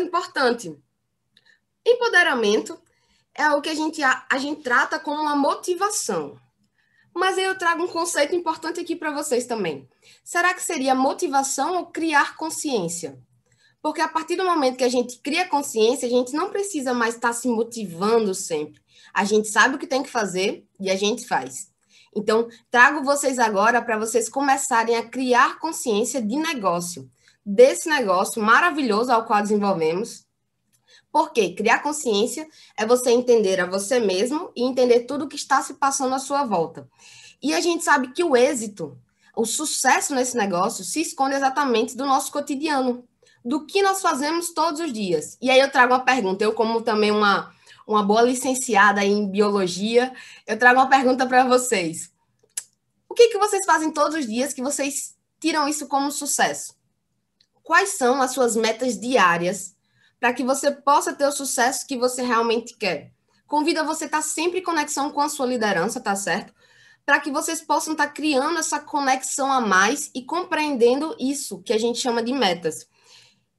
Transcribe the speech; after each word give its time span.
coisa 0.00 0.02
importante. 0.02 0.76
Empoderamento 1.86 2.80
é 3.34 3.50
o 3.50 3.60
que 3.60 3.68
a 3.68 3.74
gente, 3.74 4.02
a, 4.02 4.38
gente 4.38 4.62
trata 4.62 4.98
como 4.98 5.20
uma 5.20 5.36
motivação. 5.36 6.38
Mas 7.14 7.36
aí 7.36 7.44
eu 7.44 7.58
trago 7.58 7.82
um 7.82 7.88
conceito 7.88 8.34
importante 8.34 8.80
aqui 8.80 8.96
para 8.96 9.12
vocês 9.12 9.46
também. 9.46 9.88
Será 10.24 10.54
que 10.54 10.62
seria 10.62 10.94
motivação 10.94 11.76
ou 11.76 11.86
criar 11.86 12.36
consciência? 12.36 13.18
Porque 13.82 14.00
a 14.00 14.08
partir 14.08 14.36
do 14.36 14.44
momento 14.44 14.76
que 14.76 14.84
a 14.84 14.88
gente 14.88 15.18
cria 15.18 15.48
consciência, 15.48 16.06
a 16.06 16.10
gente 16.10 16.32
não 16.32 16.50
precisa 16.50 16.92
mais 16.92 17.14
estar 17.14 17.32
se 17.32 17.48
motivando 17.48 18.34
sempre. 18.34 18.80
A 19.12 19.24
gente 19.24 19.48
sabe 19.48 19.74
o 19.74 19.78
que 19.78 19.86
tem 19.86 20.02
que 20.02 20.10
fazer 20.10 20.66
e 20.78 20.90
a 20.90 20.96
gente 20.96 21.26
faz. 21.26 21.70
Então, 22.14 22.48
trago 22.70 23.02
vocês 23.02 23.38
agora 23.38 23.80
para 23.80 23.98
vocês 23.98 24.28
começarem 24.28 24.96
a 24.96 25.08
criar 25.08 25.58
consciência 25.58 26.20
de 26.20 26.36
negócio, 26.36 27.10
desse 27.44 27.88
negócio 27.88 28.42
maravilhoso 28.42 29.12
ao 29.12 29.24
qual 29.24 29.42
desenvolvemos. 29.42 30.24
Porque 31.12 31.54
criar 31.54 31.80
consciência 31.80 32.46
é 32.76 32.86
você 32.86 33.10
entender 33.10 33.60
a 33.60 33.66
você 33.66 33.98
mesmo 33.98 34.52
e 34.54 34.62
entender 34.62 35.00
tudo 35.00 35.24
o 35.24 35.28
que 35.28 35.36
está 35.36 35.60
se 35.62 35.74
passando 35.74 36.14
à 36.14 36.18
sua 36.18 36.44
volta. 36.44 36.88
E 37.42 37.52
a 37.54 37.60
gente 37.60 37.82
sabe 37.82 38.12
que 38.12 38.22
o 38.22 38.36
êxito, 38.36 38.96
o 39.36 39.44
sucesso 39.44 40.14
nesse 40.14 40.36
negócio 40.36 40.84
se 40.84 41.00
esconde 41.00 41.34
exatamente 41.34 41.96
do 41.96 42.06
nosso 42.06 42.30
cotidiano, 42.30 43.04
do 43.44 43.66
que 43.66 43.82
nós 43.82 44.00
fazemos 44.00 44.52
todos 44.52 44.80
os 44.80 44.92
dias. 44.92 45.36
E 45.40 45.50
aí 45.50 45.58
eu 45.58 45.70
trago 45.70 45.94
uma 45.94 46.04
pergunta, 46.04 46.44
eu 46.44 46.52
como 46.52 46.82
também 46.82 47.10
uma 47.10 47.52
uma 47.90 48.04
boa 48.04 48.22
licenciada 48.22 49.04
em 49.04 49.28
biologia, 49.28 50.12
eu 50.46 50.56
trago 50.56 50.78
uma 50.78 50.88
pergunta 50.88 51.26
para 51.26 51.44
vocês. 51.44 52.12
O 53.08 53.14
que, 53.14 53.28
que 53.28 53.38
vocês 53.38 53.64
fazem 53.66 53.90
todos 53.90 54.16
os 54.16 54.26
dias 54.26 54.52
que 54.52 54.62
vocês 54.62 55.16
tiram 55.40 55.66
isso 55.66 55.88
como 55.88 56.12
sucesso? 56.12 56.76
Quais 57.62 57.90
são 57.90 58.20
as 58.20 58.32
suas 58.32 58.56
metas 58.56 58.98
diárias 58.98 59.74
para 60.18 60.32
que 60.32 60.44
você 60.44 60.70
possa 60.70 61.12
ter 61.12 61.26
o 61.26 61.32
sucesso 61.32 61.86
que 61.86 61.96
você 61.96 62.22
realmente 62.22 62.76
quer? 62.76 63.12
Convido 63.46 63.80
a 63.80 63.84
você 63.84 64.04
estar 64.04 64.22
sempre 64.22 64.60
em 64.60 64.62
conexão 64.62 65.10
com 65.10 65.20
a 65.20 65.28
sua 65.28 65.46
liderança, 65.46 66.00
tá 66.00 66.14
certo? 66.14 66.54
Para 67.04 67.18
que 67.18 67.30
vocês 67.30 67.60
possam 67.60 67.92
estar 67.92 68.08
criando 68.08 68.58
essa 68.58 68.78
conexão 68.78 69.50
a 69.50 69.60
mais 69.60 70.10
e 70.14 70.22
compreendendo 70.22 71.16
isso 71.18 71.62
que 71.62 71.72
a 71.72 71.78
gente 71.78 71.98
chama 71.98 72.22
de 72.22 72.32
metas. 72.32 72.86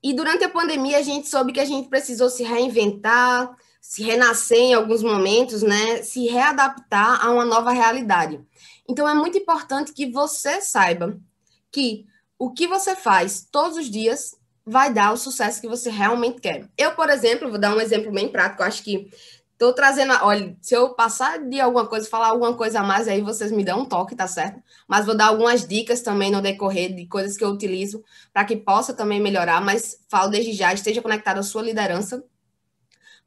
E 0.04 0.14
durante 0.14 0.44
a 0.44 0.50
pandemia, 0.50 0.98
a 0.98 1.02
gente 1.02 1.28
soube 1.28 1.54
que 1.54 1.60
a 1.60 1.66
gente 1.66 1.90
precisou 1.90 2.30
se 2.30 2.44
reinventar, 2.44 3.56
se 3.82 4.04
renascer 4.04 4.58
em 4.58 4.74
alguns 4.74 5.04
momentos, 5.04 5.62
né, 5.64 6.04
se 6.04 6.28
readaptar 6.28 7.26
a 7.26 7.32
uma 7.32 7.44
nova 7.44 7.72
realidade. 7.72 8.40
Então 8.88 9.10
é 9.10 9.14
muito 9.14 9.38
importante 9.38 9.92
que 9.92 10.12
você 10.12 10.62
saiba 10.62 11.20
que 11.72 12.06
o 12.42 12.50
que 12.50 12.66
você 12.66 12.96
faz 12.96 13.48
todos 13.52 13.78
os 13.78 13.88
dias 13.88 14.36
vai 14.66 14.92
dar 14.92 15.14
o 15.14 15.18
sucesso 15.18 15.62
que 15.62 15.68
você 15.68 15.92
realmente 15.92 16.42
quer. 16.42 16.68
Eu, 16.76 16.96
por 16.96 17.08
exemplo, 17.08 17.52
vou 17.52 17.60
dar 17.60 17.76
um 17.76 17.80
exemplo 17.80 18.12
bem 18.12 18.30
prático, 18.30 18.64
acho 18.64 18.82
que 18.82 19.12
estou 19.52 19.72
trazendo, 19.74 20.12
olha, 20.24 20.58
se 20.60 20.74
eu 20.74 20.96
passar 20.96 21.38
de 21.38 21.62
alguma 21.62 21.86
coisa, 21.86 22.10
falar 22.10 22.30
alguma 22.30 22.56
coisa 22.56 22.80
a 22.80 22.84
mais, 22.84 23.08
aí 23.08 23.22
vocês 23.22 23.52
me 23.52 23.64
dão 23.64 23.82
um 23.82 23.86
toque, 23.86 24.16
tá 24.16 24.28
certo? 24.28 24.60
Mas 24.88 25.06
vou 25.06 25.16
dar 25.16 25.28
algumas 25.28 25.68
dicas 25.68 26.02
também 26.02 26.32
no 26.32 26.42
decorrer 26.42 26.96
de 26.96 27.06
coisas 27.06 27.38
que 27.38 27.44
eu 27.44 27.50
utilizo 27.50 28.04
para 28.34 28.44
que 28.44 28.58
possa 28.58 28.92
também 28.92 29.20
melhorar, 29.20 29.62
mas 29.62 30.00
falo 30.10 30.32
desde 30.32 30.52
já, 30.52 30.74
esteja 30.74 31.00
conectado 31.00 31.38
à 31.38 31.44
sua 31.44 31.62
liderança 31.62 32.24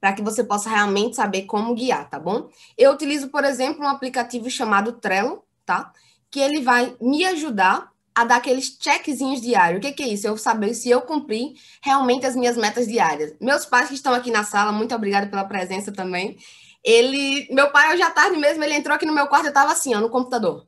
para 0.01 0.13
que 0.13 0.23
você 0.23 0.43
possa 0.43 0.69
realmente 0.69 1.15
saber 1.15 1.43
como 1.43 1.73
guiar, 1.73 2.11
tá 2.11 2.19
bom? 2.19 2.49
Eu 2.77 2.91
utilizo, 2.91 3.29
por 3.29 3.45
exemplo, 3.45 3.85
um 3.85 3.89
aplicativo 3.89 4.51
chamado 4.51 4.95
Trello, 4.95 5.45
tá? 5.65 5.93
Que 6.29 6.41
ele 6.41 6.63
vai 6.63 6.97
me 7.01 7.25
ajudar 7.27 7.94
a 8.15 8.25
dar 8.25 8.37
aqueles 8.37 8.77
checkzinhos 8.81 9.41
diários. 9.41 9.79
O 9.79 9.81
que, 9.81 9.93
que 9.93 10.03
é 10.03 10.09
isso? 10.09 10.27
Eu 10.27 10.37
saber 10.37 10.73
se 10.75 10.89
eu 10.89 11.03
cumpri 11.03 11.55
realmente 11.83 12.25
as 12.25 12.37
minhas 12.37 12.57
metas 12.57 12.87
diárias. 12.87 13.35
Meus 13.41 13.67
pais 13.67 13.89
que 13.89 13.95
estão 13.95 14.15
aqui 14.15 14.31
na 14.31 14.45
sala, 14.45 14.71
muito 14.71 14.95
obrigada 14.95 15.27
pela 15.27 15.45
presença 15.45 15.93
também. 15.93 16.37
Ele, 16.85 17.49
meu 17.51 17.73
pai 17.73 17.93
hoje 17.93 18.03
à 18.03 18.11
tarde 18.11 18.37
mesmo, 18.37 18.63
ele 18.63 18.75
entrou 18.75 18.95
aqui 18.95 19.07
no 19.07 19.15
meu 19.15 19.27
quarto, 19.27 19.47
eu 19.47 19.49
estava 19.49 19.73
assim, 19.73 19.95
ó, 19.95 20.01
no 20.01 20.11
computador. 20.11 20.67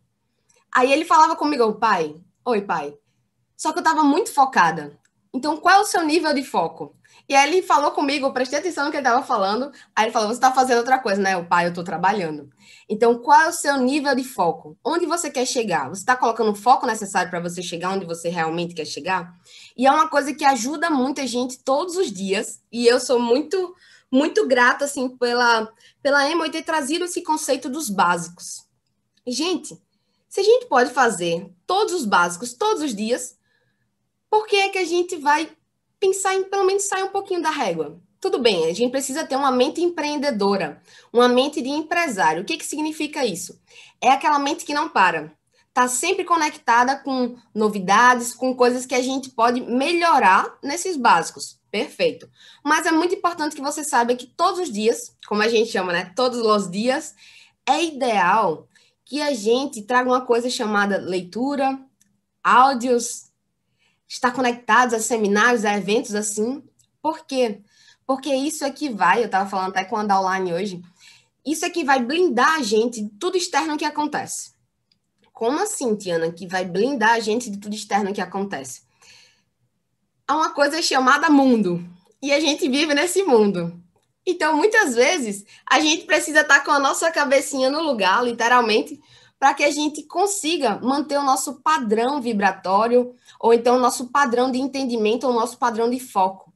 Aí 0.75 0.93
ele 0.93 1.05
falava 1.05 1.37
comigo, 1.37 1.75
pai, 1.75 2.17
oi 2.45 2.63
pai. 2.63 2.95
Só 3.57 3.73
que 3.73 3.79
eu 3.79 3.83
estava 3.83 4.03
muito 4.03 4.33
focada. 4.33 4.99
Então, 5.33 5.57
qual 5.59 5.77
é 5.77 5.81
o 5.81 5.87
seu 5.87 6.03
nível 6.03 6.35
de 6.35 6.43
foco? 6.43 6.96
E 7.29 7.35
aí 7.35 7.49
ele 7.49 7.63
falou 7.63 7.91
comigo, 7.91 8.27
eu 8.27 8.33
prestei 8.33 8.59
atenção 8.59 8.85
no 8.85 8.91
que 8.91 8.97
ele 8.97 9.07
estava 9.07 9.25
falando. 9.25 9.73
Aí 9.95 10.05
ele 10.05 10.13
falou: 10.13 10.29
Você 10.29 10.35
está 10.35 10.53
fazendo 10.53 10.79
outra 10.79 10.99
coisa, 10.99 11.21
né? 11.21 11.37
O 11.37 11.47
pai, 11.47 11.67
eu 11.67 11.71
estou 11.71 11.83
trabalhando. 11.83 12.49
Então, 12.89 13.19
qual 13.19 13.41
é 13.41 13.49
o 13.49 13.53
seu 13.53 13.77
nível 13.79 14.15
de 14.15 14.23
foco? 14.23 14.79
Onde 14.85 15.07
você 15.07 15.29
quer 15.29 15.45
chegar? 15.45 15.89
Você 15.89 16.03
está 16.03 16.15
colocando 16.15 16.53
o 16.53 16.55
foco 16.55 16.87
necessário 16.87 17.31
para 17.31 17.41
você 17.41 17.63
chegar 17.63 17.91
onde 17.91 18.07
você 18.07 18.29
realmente 18.29 18.75
quer 18.75 18.85
chegar? 18.85 19.35
E 19.77 19.87
é 19.87 19.91
uma 19.91 20.09
coisa 20.09 20.33
que 20.33 20.45
ajuda 20.45 20.89
muita 20.89 21.27
gente 21.27 21.59
todos 21.59 21.97
os 21.97 22.13
dias. 22.13 22.63
E 22.71 22.87
eu 22.87 23.01
sou 23.01 23.19
muito, 23.19 23.75
muito 24.11 24.47
grata, 24.47 24.85
assim, 24.85 25.09
pela, 25.09 25.69
pela 26.01 26.31
Emma 26.31 26.49
ter 26.49 26.63
trazido 26.63 27.07
esse 27.07 27.23
conceito 27.23 27.69
dos 27.69 27.91
básicos. 27.91 28.65
Gente, 29.27 29.77
se 30.29 30.41
a 30.41 30.45
gente 30.45 30.67
pode 30.67 30.91
fazer 30.91 31.51
todos 31.67 31.93
os 31.93 32.05
básicos 32.05 32.55
todos 32.55 32.83
os 32.83 32.95
dias, 32.95 33.37
por 34.31 34.47
que 34.47 34.57
é 34.57 34.69
que 34.69 34.79
a 34.79 34.85
gente 34.85 35.17
vai 35.17 35.51
pensar 36.01 36.35
em 36.35 36.45
pelo 36.45 36.65
menos 36.65 36.85
sair 36.85 37.03
um 37.03 37.11
pouquinho 37.11 37.43
da 37.43 37.51
régua. 37.51 38.01
Tudo 38.21 38.39
bem, 38.39 38.65
a 38.65 38.73
gente 38.73 38.91
precisa 38.91 39.25
ter 39.25 39.37
uma 39.37 39.51
mente 39.51 39.81
empreendedora, 39.81 40.83
uma 41.13 41.29
mente 41.29 41.61
de 41.61 41.69
empresário. 41.69 42.43
O 42.43 42.45
que, 42.45 42.57
que 42.57 42.65
significa 42.65 43.25
isso? 43.25 43.61
É 44.01 44.11
aquela 44.11 44.39
mente 44.39 44.65
que 44.65 44.75
não 44.75 44.89
para. 44.89 45.33
Está 45.69 45.89
sempre 45.89 46.25
conectada 46.25 46.97
com 46.97 47.37
novidades, 47.55 48.35
com 48.35 48.55
coisas 48.55 48.87
que 48.87 48.95
a 48.95 49.03
gente 49.03 49.29
pode 49.29 49.61
melhorar 49.61 50.59
nesses 50.63 50.97
básicos. 50.97 51.61
Perfeito. 51.71 52.31
Mas 52.65 52.87
é 52.87 52.91
muito 52.91 53.15
importante 53.15 53.55
que 53.55 53.61
você 53.61 53.85
saiba 53.85 54.15
que 54.15 54.27
todos 54.27 54.61
os 54.61 54.73
dias, 54.73 55.15
como 55.29 55.43
a 55.43 55.49
gente 55.49 55.71
chama, 55.71 55.93
né? 55.93 56.13
Todos 56.17 56.39
os 56.39 56.71
dias, 56.71 57.15
é 57.67 57.85
ideal 57.85 58.67
que 59.05 59.21
a 59.21 59.35
gente 59.35 59.83
traga 59.83 60.09
uma 60.09 60.25
coisa 60.25 60.49
chamada 60.49 60.97
leitura, 60.97 61.79
áudios, 62.43 63.26
estar 64.09 64.33
conectados 64.33 64.95
a 64.95 65.01
seminários, 65.01 65.65
a 65.65 65.77
eventos 65.77 66.15
assim. 66.15 66.63
Por 67.03 67.25
quê? 67.27 67.61
Porque 68.07 68.35
isso 68.35 68.65
é 68.65 68.71
que 68.71 68.89
vai, 68.89 69.21
eu 69.21 69.27
estava 69.27 69.49
falando 69.49 69.71
até 69.71 69.85
com 69.85 69.97
a 69.97 70.03
Anda 70.03 70.21
Online 70.21 70.53
hoje, 70.53 70.83
isso 71.45 71.65
é 71.65 71.71
que 71.71 71.85
vai 71.85 72.03
blindar 72.03 72.55
a 72.55 72.63
gente 72.63 73.01
de 73.01 73.09
tudo 73.11 73.37
externo 73.37 73.77
que 73.77 73.85
acontece. 73.85 74.53
Como 75.33 75.61
assim, 75.61 75.95
Tiana, 75.97 76.33
que 76.33 76.47
vai 76.47 76.65
blindar 76.65 77.11
a 77.11 77.21
gente 77.21 77.51
de 77.51 77.59
tudo 77.59 77.75
externo 77.75 78.13
que 78.13 78.21
acontece? 78.21 78.83
Há 80.27 80.35
uma 80.35 80.51
coisa 80.51 80.81
chamada 80.81 81.31
mundo, 81.31 81.85
e 82.23 82.33
a 82.33 82.41
gente 82.41 82.69
vive 82.69 82.95
nesse 82.95 83.23
mundo. 83.23 83.81
Então, 84.27 84.57
muitas 84.57 84.95
vezes, 84.95 85.45
a 85.65 85.79
gente 85.79 86.05
precisa 86.05 86.41
estar 86.41 86.65
com 86.65 86.73
a 86.73 86.81
nossa 86.81 87.11
cabecinha 87.13 87.71
no 87.71 87.83
lugar, 87.83 88.25
literalmente, 88.25 89.01
para 89.39 89.55
que 89.55 89.65
a 89.65 89.71
gente 89.71 90.03
consiga 90.05 90.79
manter 90.81 91.19
o 91.19 91.23
nosso 91.23 91.61
padrão 91.61 92.21
vibratório, 92.21 93.15
ou 93.39 93.53
então 93.53 93.77
o 93.77 93.81
nosso 93.81 94.09
padrão 94.09 94.51
de 94.51 94.59
entendimento, 94.59 95.27
ou 95.27 95.33
o 95.33 95.37
nosso 95.37 95.59
padrão 95.59 95.91
de 95.91 96.01
foco, 96.01 96.53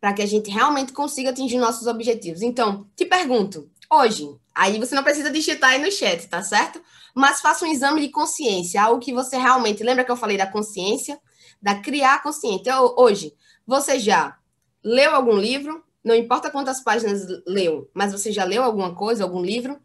para 0.00 0.12
que 0.12 0.22
a 0.22 0.26
gente 0.26 0.50
realmente 0.50 0.92
consiga 0.92 1.30
atingir 1.30 1.58
nossos 1.58 1.86
objetivos. 1.86 2.42
Então, 2.42 2.86
te 2.94 3.04
pergunto, 3.06 3.70
hoje, 3.90 4.28
aí 4.54 4.78
você 4.78 4.94
não 4.94 5.02
precisa 5.02 5.30
digitar 5.30 5.70
aí 5.70 5.82
no 5.82 5.90
chat, 5.90 6.28
tá 6.28 6.42
certo? 6.42 6.80
Mas 7.14 7.40
faça 7.40 7.64
um 7.64 7.72
exame 7.72 8.02
de 8.02 8.10
consciência, 8.10 8.82
algo 8.82 9.00
que 9.00 9.12
você 9.12 9.36
realmente. 9.36 9.82
Lembra 9.82 10.04
que 10.04 10.10
eu 10.10 10.16
falei 10.16 10.36
da 10.36 10.46
consciência? 10.46 11.18
Da 11.60 11.76
criar 11.76 12.22
consciência. 12.22 12.60
Então, 12.60 12.94
hoje, 12.96 13.34
você 13.66 13.98
já 13.98 14.36
leu 14.84 15.14
algum 15.14 15.36
livro? 15.36 15.82
Não 16.04 16.14
importa 16.14 16.50
quantas 16.50 16.80
páginas 16.80 17.26
leu, 17.46 17.90
mas 17.92 18.12
você 18.12 18.30
já 18.30 18.44
leu 18.44 18.62
alguma 18.62 18.94
coisa, 18.94 19.24
algum 19.24 19.42
livro? 19.42 19.80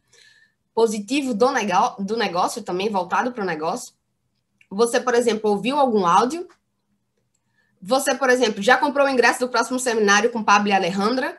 Positivo 0.74 1.34
do, 1.34 1.52
negócio, 1.52 2.04
do 2.04 2.18
negócio, 2.18 2.64
também 2.64 2.90
voltado 2.90 3.32
para 3.32 3.44
o 3.44 3.48
negócio. 3.48 3.94
Você, 4.70 5.00
por 5.00 5.14
exemplo, 5.14 5.52
ouviu 5.52 5.78
algum 5.78 6.06
áudio. 6.06 6.48
Você, 7.82 8.16
por 8.16 8.30
exemplo, 8.30 8.62
já 8.62 8.78
comprou 8.78 9.06
o 9.06 9.10
ingresso 9.10 9.42
do 9.42 9.50
próximo 9.50 9.80
seminário 9.80 10.32
com 10.32 10.44
Pablo 10.44 10.70
e 10.70 10.74
Alejandra, 10.74 11.38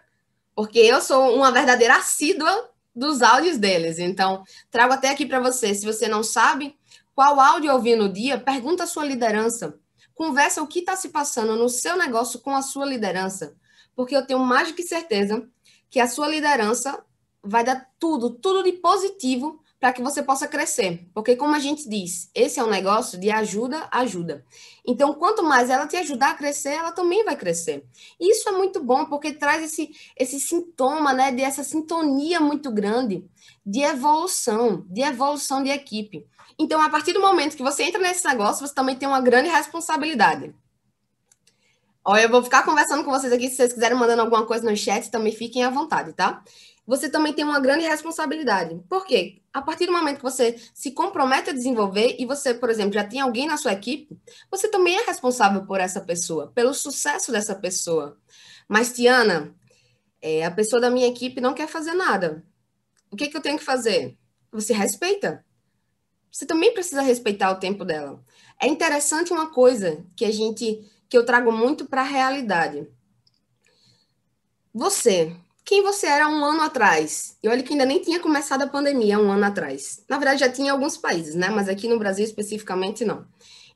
porque 0.54 0.78
eu 0.78 1.00
sou 1.00 1.34
uma 1.34 1.50
verdadeira 1.50 1.96
assídua 1.96 2.70
dos 2.94 3.22
áudios 3.22 3.58
deles. 3.58 3.98
Então, 3.98 4.44
trago 4.70 4.92
até 4.92 5.08
aqui 5.08 5.26
para 5.26 5.40
você. 5.40 5.74
Se 5.74 5.84
você 5.84 6.06
não 6.06 6.22
sabe 6.22 6.76
qual 7.14 7.40
áudio 7.40 7.72
ouvir 7.72 7.96
no 7.96 8.08
dia, 8.08 8.38
pergunta 8.38 8.84
a 8.84 8.86
sua 8.86 9.04
liderança. 9.04 9.78
Conversa 10.14 10.62
o 10.62 10.66
que 10.66 10.78
está 10.78 10.94
se 10.94 11.08
passando 11.08 11.56
no 11.56 11.68
seu 11.68 11.96
negócio 11.96 12.38
com 12.38 12.54
a 12.54 12.62
sua 12.62 12.86
liderança. 12.86 13.56
Porque 13.96 14.14
eu 14.14 14.24
tenho 14.24 14.38
mais 14.38 14.68
do 14.68 14.74
que 14.74 14.82
certeza 14.82 15.48
que 15.90 15.98
a 15.98 16.06
sua 16.06 16.28
liderança 16.28 17.04
vai 17.44 17.64
dar 17.64 17.88
tudo, 17.98 18.30
tudo 18.30 18.62
de 18.62 18.72
positivo 18.72 19.60
para 19.84 19.92
que 19.92 20.02
você 20.02 20.22
possa 20.22 20.48
crescer. 20.48 21.06
Porque, 21.12 21.36
como 21.36 21.54
a 21.54 21.58
gente 21.58 21.86
diz, 21.86 22.30
esse 22.34 22.58
é 22.58 22.64
um 22.64 22.70
negócio 22.70 23.20
de 23.20 23.30
ajuda, 23.30 23.86
ajuda. 23.90 24.42
Então, 24.86 25.12
quanto 25.12 25.42
mais 25.42 25.68
ela 25.68 25.86
te 25.86 25.94
ajudar 25.96 26.30
a 26.30 26.34
crescer, 26.34 26.70
ela 26.70 26.90
também 26.90 27.22
vai 27.22 27.36
crescer. 27.36 27.84
E 28.18 28.32
isso 28.32 28.48
é 28.48 28.52
muito 28.52 28.82
bom, 28.82 29.04
porque 29.04 29.34
traz 29.34 29.62
esse, 29.62 29.90
esse 30.16 30.40
sintoma, 30.40 31.12
né, 31.12 31.30
dessa 31.30 31.62
sintonia 31.62 32.40
muito 32.40 32.72
grande 32.72 33.26
de 33.64 33.80
evolução, 33.82 34.86
de 34.88 35.02
evolução 35.02 35.62
de 35.62 35.68
equipe. 35.68 36.26
Então, 36.58 36.80
a 36.80 36.88
partir 36.88 37.12
do 37.12 37.20
momento 37.20 37.56
que 37.56 37.62
você 37.62 37.82
entra 37.82 38.00
nesse 38.00 38.26
negócio, 38.26 38.66
você 38.66 38.74
também 38.74 38.96
tem 38.96 39.06
uma 39.06 39.20
grande 39.20 39.50
responsabilidade. 39.50 40.54
Olha, 42.06 42.22
eu 42.22 42.28
vou 42.28 42.42
ficar 42.42 42.64
conversando 42.64 43.02
com 43.02 43.10
vocês 43.10 43.32
aqui. 43.32 43.48
Se 43.48 43.56
vocês 43.56 43.72
quiserem 43.72 43.96
mandando 43.96 44.20
alguma 44.20 44.44
coisa 44.44 44.68
no 44.68 44.76
chat, 44.76 45.10
também 45.10 45.32
fiquem 45.32 45.64
à 45.64 45.70
vontade, 45.70 46.12
tá? 46.12 46.44
Você 46.86 47.08
também 47.08 47.32
tem 47.32 47.44
uma 47.44 47.58
grande 47.58 47.86
responsabilidade. 47.86 48.78
Por 48.90 49.06
quê? 49.06 49.40
A 49.54 49.62
partir 49.62 49.86
do 49.86 49.92
momento 49.92 50.18
que 50.18 50.22
você 50.22 50.60
se 50.74 50.90
compromete 50.90 51.48
a 51.48 51.52
desenvolver 51.54 52.16
e 52.18 52.26
você, 52.26 52.52
por 52.52 52.68
exemplo, 52.68 52.92
já 52.92 53.04
tem 53.04 53.20
alguém 53.20 53.46
na 53.46 53.56
sua 53.56 53.72
equipe, 53.72 54.18
você 54.50 54.68
também 54.68 54.96
é 54.96 55.04
responsável 55.06 55.64
por 55.64 55.80
essa 55.80 56.00
pessoa, 56.00 56.52
pelo 56.54 56.74
sucesso 56.74 57.32
dessa 57.32 57.54
pessoa. 57.54 58.18
Mas, 58.68 58.92
Tiana, 58.92 59.54
é, 60.20 60.44
a 60.44 60.50
pessoa 60.50 60.80
da 60.80 60.90
minha 60.90 61.06
equipe 61.06 61.40
não 61.40 61.54
quer 61.54 61.68
fazer 61.68 61.94
nada. 61.94 62.44
O 63.10 63.16
que, 63.16 63.28
que 63.28 63.36
eu 63.36 63.40
tenho 63.40 63.58
que 63.58 63.64
fazer? 63.64 64.18
Você 64.52 64.74
respeita. 64.74 65.42
Você 66.30 66.44
também 66.44 66.74
precisa 66.74 67.00
respeitar 67.00 67.50
o 67.52 67.60
tempo 67.60 67.84
dela. 67.84 68.22
É 68.60 68.66
interessante 68.66 69.32
uma 69.32 69.52
coisa 69.52 70.04
que 70.16 70.24
a 70.24 70.32
gente, 70.32 70.84
que 71.14 71.18
eu 71.18 71.24
trago 71.24 71.52
muito 71.52 71.84
para 71.84 72.00
a 72.00 72.04
realidade. 72.04 72.88
Você, 74.74 75.32
quem 75.64 75.80
você 75.80 76.08
era 76.08 76.26
um 76.26 76.44
ano 76.44 76.62
atrás. 76.62 77.38
E 77.40 77.48
olha 77.48 77.62
que 77.62 77.72
ainda 77.72 77.86
nem 77.86 78.02
tinha 78.02 78.18
começado 78.18 78.62
a 78.62 78.66
pandemia 78.66 79.20
um 79.20 79.30
ano 79.30 79.44
atrás. 79.44 80.02
Na 80.08 80.18
verdade, 80.18 80.40
já 80.40 80.48
tinha 80.48 80.66
em 80.66 80.70
alguns 80.70 80.96
países, 80.96 81.36
né? 81.36 81.50
Mas 81.50 81.68
aqui 81.68 81.86
no 81.86 82.00
Brasil 82.00 82.24
especificamente 82.24 83.04
não. 83.04 83.24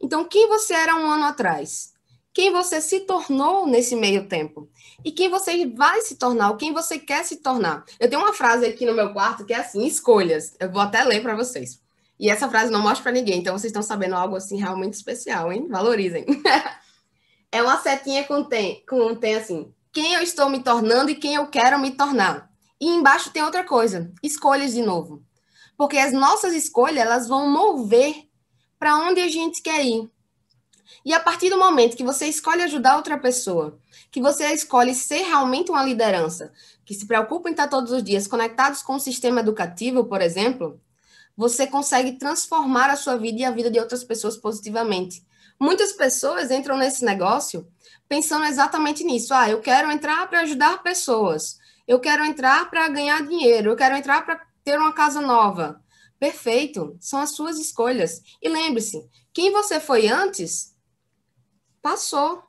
Então, 0.03 0.25
quem 0.25 0.49
você 0.49 0.75
era 0.75 0.97
um 0.97 1.09
ano 1.09 1.27
atrás? 1.27 1.93
Quem 2.35 2.51
você 2.51 2.81
se 2.81 3.01
tornou 3.07 3.69
nesse 3.69 3.95
meio 3.95 4.27
tempo? 4.27 4.69
E 5.05 5.13
quem 5.13 5.29
você 5.29 5.65
vai 5.65 6.01
se 6.01 6.17
tornar, 6.17 6.51
ou 6.51 6.57
quem 6.57 6.73
você 6.73 6.99
quer 6.99 7.25
se 7.25 7.37
tornar? 7.37 7.85
Eu 8.01 8.11
tenho 8.11 8.21
uma 8.21 8.33
frase 8.33 8.67
aqui 8.67 8.85
no 8.85 8.95
meu 8.95 9.13
quarto 9.13 9.45
que 9.45 9.55
é 9.55 9.59
assim: 9.59 9.87
escolhas. 9.87 10.57
Eu 10.59 10.73
vou 10.73 10.83
até 10.83 11.05
ler 11.05 11.23
para 11.23 11.37
vocês. 11.37 11.81
E 12.19 12.29
essa 12.29 12.49
frase 12.49 12.73
não 12.73 12.83
mostra 12.83 13.05
para 13.05 13.13
ninguém, 13.13 13.39
então 13.39 13.57
vocês 13.57 13.71
estão 13.71 13.83
sabendo 13.83 14.17
algo 14.17 14.35
assim 14.35 14.57
realmente 14.59 14.95
especial, 14.95 15.53
hein? 15.53 15.69
Valorizem. 15.69 16.27
é 17.51 17.63
uma 17.63 17.81
setinha 17.81 18.25
com 18.25 18.45
tem, 18.45 18.85
com 18.87 19.15
tem 19.15 19.35
assim: 19.37 19.73
quem 19.93 20.15
eu 20.15 20.23
estou 20.23 20.49
me 20.49 20.63
tornando 20.63 21.11
e 21.11 21.15
quem 21.15 21.35
eu 21.35 21.47
quero 21.47 21.79
me 21.79 21.91
tornar. 21.91 22.51
E 22.81 22.87
embaixo 22.87 23.31
tem 23.31 23.43
outra 23.43 23.65
coisa, 23.65 24.13
escolhas 24.23 24.73
de 24.73 24.83
novo. 24.83 25.23
Porque 25.77 25.99
as 25.99 26.13
nossas 26.13 26.55
escolhas, 26.55 26.99
elas 26.99 27.29
vão 27.29 27.49
mover 27.49 28.29
para 28.79 28.97
onde 28.97 29.21
a 29.21 29.29
gente 29.29 29.63
quer 29.63 29.85
ir. 29.85 30.09
E 31.05 31.13
a 31.13 31.21
partir 31.21 31.51
do 31.51 31.59
momento 31.59 31.97
que 31.97 32.05
você 32.05 32.27
escolhe 32.27 32.63
ajudar 32.63 32.97
outra 32.97 33.19
pessoa, 33.19 33.79
que 34.11 34.21
você 34.21 34.53
escolhe 34.53 34.95
ser 34.95 35.23
realmente 35.23 35.71
uma 35.71 35.85
liderança, 35.85 36.53
que 36.85 36.95
se 36.95 37.07
preocupa 37.07 37.49
em 37.49 37.53
estar 37.53 37.69
todos 37.69 37.93
os 37.93 38.03
dias 38.03 38.27
conectados 38.27 38.83
com 38.83 38.97
o 38.97 39.01
sistema 39.01 39.41
educativo, 39.41 40.05
por 40.05 40.21
exemplo, 40.21 40.81
você 41.37 41.67
consegue 41.67 42.13
transformar 42.13 42.91
a 42.91 42.97
sua 42.97 43.17
vida 43.17 43.41
e 43.41 43.45
a 43.45 43.51
vida 43.51 43.71
de 43.71 43.79
outras 43.79 44.03
pessoas 44.03 44.37
positivamente. 44.37 45.25
Muitas 45.61 45.93
pessoas 45.93 46.51
entram 46.51 46.77
nesse 46.77 47.05
negócio 47.05 47.67
pensando 48.09 48.45
exatamente 48.45 49.05
nisso. 49.05 49.35
Ah, 49.35 49.51
eu 49.51 49.61
quero 49.61 49.91
entrar 49.91 50.29
para 50.29 50.41
ajudar 50.41 50.83
pessoas. 50.83 51.59
Eu 51.87 52.01
quero 52.01 52.25
entrar 52.25 52.71
para 52.71 52.89
ganhar 52.89 53.27
dinheiro. 53.27 53.71
Eu 53.71 53.77
quero 53.77 53.97
entrar 53.97 54.25
para 54.25 54.41
ter 54.65 54.79
uma 54.79 54.93
casa 54.93 55.21
nova. 55.21 55.83
Perfeito, 56.19 56.97
são 57.01 57.21
as 57.21 57.31
suas 57.31 57.59
escolhas. 57.59 58.21
E 58.43 58.49
lembre-se, 58.49 59.09
quem 59.33 59.53
você 59.53 59.79
foi 59.79 60.09
antes, 60.09 60.75
passou. 61.81 62.43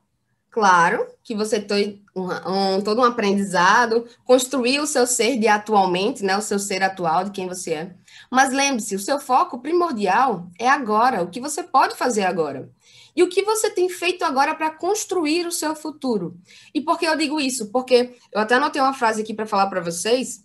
Claro 0.50 1.06
que 1.22 1.32
você 1.32 1.60
tem 1.60 2.04
um, 2.14 2.24
um, 2.24 2.80
todo 2.82 3.00
um 3.00 3.04
aprendizado, 3.04 4.08
construiu 4.24 4.82
o 4.82 4.86
seu 4.86 5.06
ser 5.06 5.38
de 5.38 5.46
atualmente, 5.46 6.24
né, 6.24 6.36
o 6.36 6.42
seu 6.42 6.58
ser 6.58 6.82
atual, 6.82 7.22
de 7.22 7.30
quem 7.30 7.46
você 7.46 7.74
é. 7.74 7.94
Mas 8.28 8.52
lembre-se, 8.52 8.96
o 8.96 8.98
seu 8.98 9.20
foco 9.20 9.60
primordial 9.60 10.48
é 10.58 10.68
agora, 10.68 11.22
o 11.22 11.30
que 11.30 11.40
você 11.40 11.62
pode 11.62 11.94
fazer 11.94 12.24
agora. 12.24 12.68
E 13.14 13.22
o 13.22 13.28
que 13.28 13.42
você 13.42 13.70
tem 13.70 13.88
feito 13.88 14.24
agora 14.24 14.54
para 14.54 14.70
construir 14.70 15.46
o 15.46 15.52
seu 15.52 15.74
futuro? 15.74 16.38
E 16.74 16.80
por 16.80 16.98
que 16.98 17.06
eu 17.06 17.16
digo 17.16 17.40
isso? 17.40 17.70
Porque 17.70 18.16
eu 18.32 18.40
até 18.40 18.54
anotei 18.54 18.80
uma 18.80 18.94
frase 18.94 19.22
aqui 19.22 19.34
para 19.34 19.46
falar 19.46 19.66
para 19.68 19.80
vocês. 19.80 20.44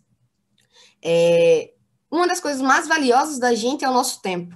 É, 1.04 1.74
uma 2.10 2.28
das 2.28 2.40
coisas 2.40 2.62
mais 2.62 2.88
valiosas 2.88 3.40
da 3.40 3.54
gente 3.54 3.84
é 3.84 3.90
o 3.90 3.94
nosso 3.94 4.22
tempo. 4.22 4.56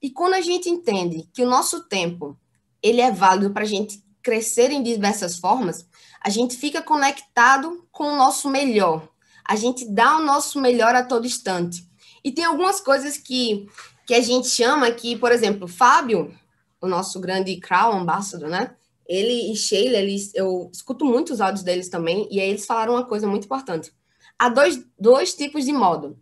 E 0.00 0.10
quando 0.10 0.34
a 0.34 0.40
gente 0.40 0.68
entende 0.68 1.28
que 1.32 1.42
o 1.42 1.48
nosso 1.48 1.88
tempo 1.88 2.38
ele 2.82 3.00
é 3.00 3.10
válido 3.10 3.52
para 3.52 3.62
a 3.62 3.66
gente 3.66 4.02
crescer 4.22 4.70
em 4.70 4.82
diversas 4.82 5.38
formas, 5.38 5.86
a 6.20 6.28
gente 6.28 6.56
fica 6.56 6.82
conectado 6.82 7.86
com 7.90 8.04
o 8.04 8.16
nosso 8.16 8.48
melhor. 8.48 9.08
A 9.44 9.56
gente 9.56 9.84
dá 9.88 10.16
o 10.16 10.22
nosso 10.22 10.60
melhor 10.60 10.94
a 10.94 11.04
todo 11.04 11.26
instante. 11.26 11.84
E 12.24 12.30
tem 12.30 12.44
algumas 12.44 12.80
coisas 12.80 13.16
que, 13.16 13.68
que 14.06 14.14
a 14.14 14.20
gente 14.20 14.48
chama 14.48 14.90
que, 14.90 15.16
por 15.16 15.32
exemplo, 15.32 15.66
Fábio, 15.66 16.32
o 16.82 16.88
nosso 16.88 17.20
grande 17.20 17.56
Crown 17.58 18.00
Ambassador, 18.00 18.48
né? 18.48 18.74
Ele 19.06 19.52
e 19.52 19.56
Sheila, 19.56 19.98
eles, 19.98 20.34
eu 20.34 20.68
escuto 20.72 21.04
muitos 21.04 21.40
áudios 21.40 21.62
deles 21.62 21.88
também, 21.88 22.26
e 22.30 22.40
aí 22.40 22.50
eles 22.50 22.66
falaram 22.66 22.94
uma 22.94 23.06
coisa 23.06 23.26
muito 23.26 23.44
importante. 23.44 23.92
Há 24.38 24.48
dois, 24.48 24.84
dois 24.98 25.34
tipos 25.34 25.64
de 25.64 25.72
modo: 25.72 26.18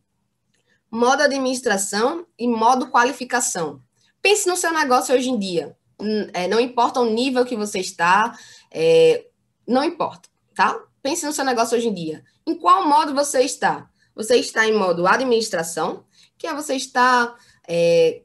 modo 0.91 1.23
administração 1.23 2.27
e 2.39 2.47
modo 2.47 2.91
qualificação. 2.91 3.81
Pense 4.21 4.47
no 4.47 4.57
seu 4.57 4.73
negócio 4.73 5.15
hoje 5.15 5.31
em 5.31 5.39
dia. 5.39 5.77
É, 6.33 6.47
não 6.47 6.61
importa 6.61 7.01
o 7.01 7.11
nível 7.11 7.45
que 7.45 7.57
você 7.57 7.79
está, 7.79 8.37
é, 8.71 9.27
não 9.67 9.85
importa, 9.85 10.29
tá? 10.55 10.79
Pense 11.03 11.25
no 11.25 11.33
seu 11.33 11.45
negócio 11.45 11.77
hoje 11.77 11.89
em 11.89 11.95
dia. 11.95 12.23
Em 12.47 12.55
qual 12.55 12.87
modo 12.87 13.15
você 13.15 13.41
está? 13.41 13.89
Você 14.15 14.37
está 14.37 14.67
em 14.67 14.75
modo 14.75 15.07
administração, 15.07 16.05
que 16.37 16.47
é 16.47 16.55
você 16.55 16.75
está 16.75 17.35
é, 17.69 18.23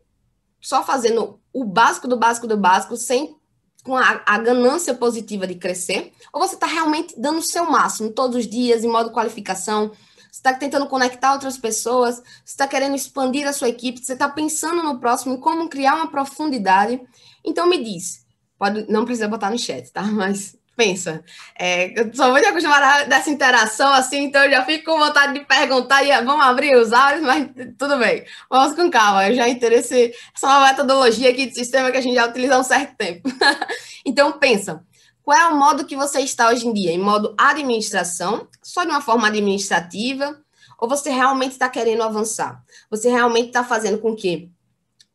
só 0.66 0.84
fazendo 0.84 1.40
o 1.54 1.64
básico 1.64 2.08
do 2.08 2.18
básico 2.18 2.48
do 2.48 2.58
básico, 2.58 2.98
sem 2.98 3.38
com 3.84 3.96
a, 3.96 4.24
a 4.26 4.40
ganância 4.40 4.96
positiva 4.96 5.46
de 5.46 5.54
crescer, 5.54 6.12
ou 6.34 6.42
você 6.42 6.56
está 6.56 6.66
realmente 6.66 7.14
dando 7.20 7.38
o 7.38 7.44
seu 7.44 7.70
máximo 7.70 8.12
todos 8.12 8.36
os 8.38 8.48
dias, 8.48 8.84
em 8.84 8.90
modo 8.90 9.12
qualificação, 9.12 9.90
você 9.90 10.40
está 10.40 10.56
tentando 10.56 10.88
conectar 10.88 11.34
outras 11.34 11.56
pessoas, 11.56 12.16
você 12.16 12.24
está 12.46 12.68
querendo 12.68 12.96
expandir 12.96 13.48
a 13.48 13.54
sua 13.54 13.70
equipe, 13.70 14.04
você 14.04 14.14
está 14.14 14.28
pensando 14.28 14.82
no 14.82 15.00
próximo, 15.00 15.36
em 15.36 15.40
como 15.40 15.70
criar 15.70 15.94
uma 15.98 16.10
profundidade. 16.10 17.00
Então 17.46 17.70
me 17.70 17.84
diz, 17.84 18.26
pode, 18.58 18.92
não 18.92 19.06
precisa 19.06 19.28
botar 19.28 19.52
no 19.52 19.60
chat, 19.60 19.92
tá? 19.92 20.02
Mas 20.12 20.58
pensa. 20.76 21.24
É, 21.58 22.00
eu 22.00 22.14
sou 22.14 22.32
muito 22.32 22.48
acostumada 22.48 23.08
dessa 23.08 23.30
interação, 23.30 23.92
assim, 23.94 24.24
então 24.24 24.44
eu 24.44 24.52
já 24.52 24.66
fico 24.66 24.86
com 24.86 25.00
vontade 25.00 25.34
de 25.34 25.46
perguntar 25.46 26.04
e 26.04 26.10
vamos 26.24 26.46
abrir 26.46 26.76
os 26.76 26.92
áudios, 26.92 27.24
mas 27.24 27.50
tudo 27.78 27.98
bem. 27.98 28.26
Vamos 28.50 28.76
com 28.76 28.90
calma, 28.90 29.30
eu 29.30 29.36
já 29.36 29.48
interessei 29.48 30.14
essa 30.36 30.48
nova 30.48 30.68
metodologia 30.68 31.30
aqui 31.30 31.48
de 31.48 31.56
sistema 31.56 31.92
que 31.92 31.98
a 31.98 32.02
gente 32.02 32.16
já 32.16 32.28
utiliza 32.28 32.56
há 32.56 32.60
um 32.60 32.64
certo 32.64 32.96
tempo. 32.98 33.30
então, 34.06 34.34
pensa. 34.34 34.84
Qual 35.24 35.36
é 35.36 35.48
o 35.48 35.58
modo 35.58 35.86
que 35.86 35.96
você 35.96 36.20
está 36.20 36.50
hoje 36.50 36.68
em 36.68 36.74
dia? 36.74 36.92
Em 36.92 37.00
modo 37.00 37.34
administração, 37.36 38.48
só 38.62 38.84
de 38.84 38.92
uma 38.92 39.02
forma 39.02 39.28
administrativa, 39.28 40.40
ou 40.78 40.88
você 40.88 41.10
realmente 41.10 41.54
está 41.54 41.68
querendo 41.68 42.04
avançar? 42.04 42.64
Você 42.92 43.10
realmente 43.10 43.48
está 43.48 43.64
fazendo 43.64 43.98
com 43.98 44.16
que 44.16 44.52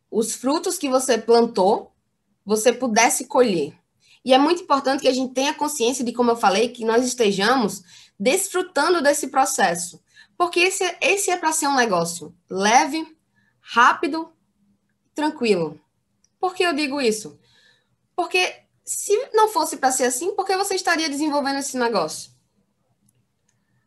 os 0.09 0.35
frutos 0.35 0.77
que 0.77 0.89
você 0.89 1.17
plantou, 1.17 1.93
você 2.45 2.73
pudesse 2.73 3.25
colher? 3.25 3.80
E 4.23 4.33
é 4.33 4.37
muito 4.37 4.61
importante 4.63 5.01
que 5.01 5.07
a 5.07 5.13
gente 5.13 5.33
tenha 5.33 5.53
consciência 5.53 6.03
de, 6.05 6.13
como 6.13 6.31
eu 6.31 6.35
falei, 6.35 6.69
que 6.69 6.85
nós 6.85 7.05
estejamos 7.05 7.83
desfrutando 8.19 9.01
desse 9.01 9.27
processo. 9.27 10.01
Porque 10.37 10.59
esse, 10.59 10.83
esse 11.01 11.31
é 11.31 11.37
para 11.37 11.51
ser 11.51 11.67
um 11.67 11.75
negócio 11.75 12.35
leve, 12.49 13.05
rápido, 13.59 14.31
tranquilo. 15.13 15.79
Por 16.39 16.53
que 16.53 16.63
eu 16.63 16.73
digo 16.73 17.01
isso? 17.01 17.39
Porque 18.15 18.61
se 18.85 19.29
não 19.33 19.47
fosse 19.47 19.77
para 19.77 19.91
ser 19.91 20.05
assim, 20.05 20.35
por 20.35 20.45
que 20.45 20.55
você 20.57 20.75
estaria 20.75 21.09
desenvolvendo 21.09 21.59
esse 21.59 21.77
negócio? 21.77 22.31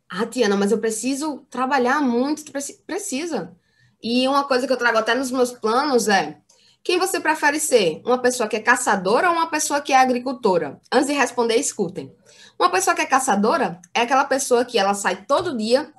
Ah, 0.08 0.26
Tiana, 0.26 0.56
mas 0.56 0.70
eu 0.70 0.78
preciso 0.78 1.44
trabalhar 1.50 2.00
muito. 2.00 2.44
Precisa. 2.86 3.56
E 4.02 4.28
uma 4.28 4.44
coisa 4.44 4.66
que 4.66 4.72
eu 4.72 4.76
trago 4.76 4.98
até 4.98 5.14
nos 5.14 5.30
meus 5.30 5.50
planos 5.50 6.08
é 6.08 6.40
quem 6.84 6.98
você 6.98 7.18
prefere 7.18 7.58
ser? 7.58 8.02
Uma 8.04 8.18
pessoa 8.18 8.46
que 8.46 8.56
é 8.56 8.60
caçadora 8.60 9.30
ou 9.30 9.34
uma 9.34 9.48
pessoa 9.48 9.80
que 9.80 9.94
é 9.94 9.96
agricultora? 9.96 10.78
Antes 10.92 11.06
de 11.06 11.14
responder, 11.14 11.56
escutem. 11.56 12.14
Uma 12.58 12.68
pessoa 12.68 12.94
que 12.94 13.00
é 13.00 13.06
caçadora 13.06 13.80
é 13.94 14.02
aquela 14.02 14.26
pessoa 14.26 14.66
que 14.66 14.78
ela 14.78 14.92
sai 14.92 15.24
todo 15.24 15.56
dia, 15.56 15.90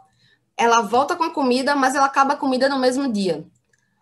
ela 0.55 0.81
volta 0.81 1.15
com 1.15 1.23
a 1.23 1.33
comida, 1.33 1.75
mas 1.75 1.95
ela 1.95 2.05
acaba 2.05 2.33
a 2.33 2.37
comida 2.37 2.69
no 2.69 2.77
mesmo 2.77 3.11
dia. 3.11 3.43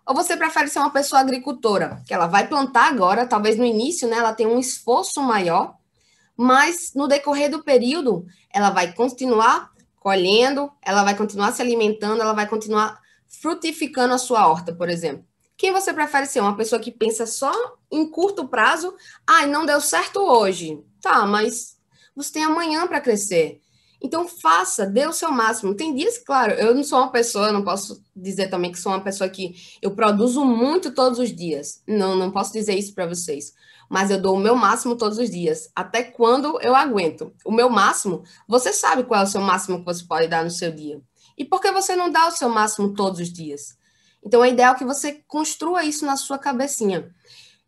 Ou 0.06 0.14
você 0.14 0.36
prefere 0.36 0.68
ser 0.68 0.80
uma 0.80 0.92
pessoa 0.92 1.22
agricultora, 1.22 2.04
que 2.06 2.14
ela 2.14 2.28
vai 2.28 2.50
plantar 2.50 2.90
agora, 2.90 3.26
talvez 3.26 3.58
no 3.58 3.64
início, 3.64 4.06
né, 4.10 4.18
ela 4.18 4.34
tem 4.34 4.46
um 4.46 4.60
esforço 4.60 5.22
maior, 5.22 5.76
mas 6.36 6.92
no 6.94 7.08
decorrer 7.08 7.50
do 7.50 7.64
período, 7.64 8.26
ela 8.54 8.70
vai 8.70 8.92
continuar 8.92 9.72
colhendo, 10.02 10.70
ela 10.82 11.02
vai 11.02 11.16
continuar 11.16 11.54
se 11.54 11.62
alimentando, 11.62 12.22
ela 12.22 12.34
vai 12.34 12.46
continuar 12.46 13.00
frutificando 13.42 14.14
a 14.14 14.18
sua 14.18 14.46
horta, 14.46 14.76
por 14.76 14.90
exemplo. 14.90 15.26
Quem 15.64 15.72
você 15.72 15.94
prefere 15.94 16.26
ser? 16.26 16.42
Uma 16.42 16.58
pessoa 16.58 16.78
que 16.78 16.92
pensa 16.92 17.26
só 17.26 17.50
em 17.90 18.06
curto 18.06 18.46
prazo? 18.46 18.94
Ai, 19.26 19.48
não 19.48 19.66
deu 19.66 19.80
certo 19.80 20.20
hoje. 20.20 20.84
Tá, 21.02 21.26
mas 21.26 21.78
você 22.14 22.34
tem 22.34 22.44
amanhã 22.44 22.86
para 22.86 23.00
crescer. 23.00 23.62
Então, 24.02 24.28
faça, 24.28 24.86
dê 24.86 25.08
o 25.08 25.14
seu 25.14 25.32
máximo. 25.32 25.74
Tem 25.74 25.96
dias, 25.96 26.18
claro, 26.18 26.52
eu 26.52 26.76
não 26.76 26.84
sou 26.84 27.00
uma 27.00 27.14
pessoa, 27.14 27.54
não 27.54 27.64
posso 27.64 28.04
dizer 28.14 28.50
também 28.50 28.74
que 28.74 28.78
sou 28.78 28.92
uma 28.92 29.00
pessoa 29.00 29.30
que 29.30 29.56
eu 29.82 29.92
produzo 29.92 30.44
muito 30.44 30.92
todos 30.92 31.18
os 31.18 31.34
dias. 31.34 31.82
Não, 31.88 32.14
não 32.14 32.30
posso 32.30 32.52
dizer 32.52 32.78
isso 32.78 32.94
para 32.94 33.08
vocês. 33.08 33.54
Mas 33.90 34.12
eu 34.12 34.22
dou 34.22 34.36
o 34.36 34.42
meu 34.42 34.58
máximo 34.58 34.98
todos 34.98 35.18
os 35.18 35.30
dias, 35.30 35.72
até 35.74 36.04
quando 36.04 36.60
eu 36.60 36.76
aguento. 36.76 37.32
O 37.46 37.54
meu 37.54 37.70
máximo, 37.70 38.24
você 38.46 38.74
sabe 38.74 39.06
qual 39.06 39.22
é 39.22 39.24
o 39.24 39.28
seu 39.28 39.40
máximo 39.40 39.80
que 39.80 39.86
você 39.86 40.04
pode 40.04 40.28
dar 40.28 40.44
no 40.44 40.52
seu 40.52 40.74
dia. 40.74 41.02
E 41.38 41.46
por 41.46 41.62
que 41.62 41.72
você 41.72 41.96
não 41.96 42.12
dá 42.12 42.28
o 42.28 42.32
seu 42.32 42.50
máximo 42.50 42.94
todos 42.94 43.22
os 43.22 43.32
dias? 43.32 43.82
Então, 44.26 44.44
é 44.44 44.50
ideal 44.50 44.76
que 44.76 44.86
você 44.86 45.24
construa 45.28 45.84
isso 45.84 46.06
na 46.06 46.16
sua 46.16 46.38
cabecinha. 46.38 47.14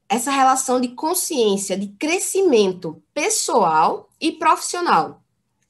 Essa 0.07 0.31
relação 0.31 0.79
de 0.79 0.89
consciência, 0.89 1.77
de 1.77 1.88
crescimento 1.88 3.01
pessoal 3.13 4.09
e 4.21 4.31
profissional. 4.31 5.21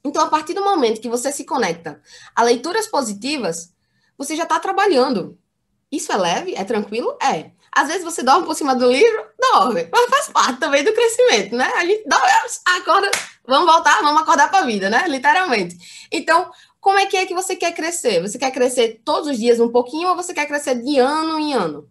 Então, 0.03 0.23
a 0.23 0.29
partir 0.29 0.53
do 0.53 0.63
momento 0.63 1.01
que 1.01 1.09
você 1.09 1.31
se 1.31 1.45
conecta 1.45 2.01
a 2.35 2.43
leituras 2.43 2.87
positivas, 2.87 3.73
você 4.17 4.35
já 4.35 4.43
está 4.43 4.59
trabalhando. 4.59 5.37
Isso 5.91 6.11
é 6.11 6.17
leve? 6.17 6.53
É 6.55 6.63
tranquilo? 6.63 7.17
É. 7.21 7.51
Às 7.71 7.89
vezes 7.89 8.03
você 8.03 8.23
dorme 8.23 8.45
por 8.45 8.55
cima 8.55 8.73
do 8.73 8.89
livro, 8.89 9.25
dorme, 9.37 9.89
mas 9.91 10.09
faz 10.09 10.29
parte 10.29 10.59
também 10.59 10.83
do 10.83 10.93
crescimento, 10.93 11.55
né? 11.57 11.69
A 11.75 11.85
gente 11.85 12.07
dorme, 12.07 12.27
acorda, 12.77 13.11
vamos 13.45 13.69
voltar, 13.69 14.01
vamos 14.01 14.21
acordar 14.21 14.49
para 14.49 14.59
a 14.59 14.65
vida, 14.65 14.89
né? 14.89 15.05
Literalmente. 15.09 15.75
Então, 16.09 16.49
como 16.85 16.99
é 16.99 17.07
que 17.07 17.17
é 17.17 17.25
que 17.25 17.33
você 17.33 17.55
quer 17.55 17.73
crescer? 17.73 18.21
Você 18.21 18.37
quer 18.37 18.51
crescer 18.51 19.01
todos 19.03 19.27
os 19.27 19.39
dias 19.39 19.59
um 19.59 19.69
pouquinho 19.69 20.07
ou 20.09 20.15
você 20.15 20.35
quer 20.35 20.45
crescer 20.45 20.75
de 20.83 20.99
ano 20.99 21.39
em 21.39 21.51
ano? 21.51 21.89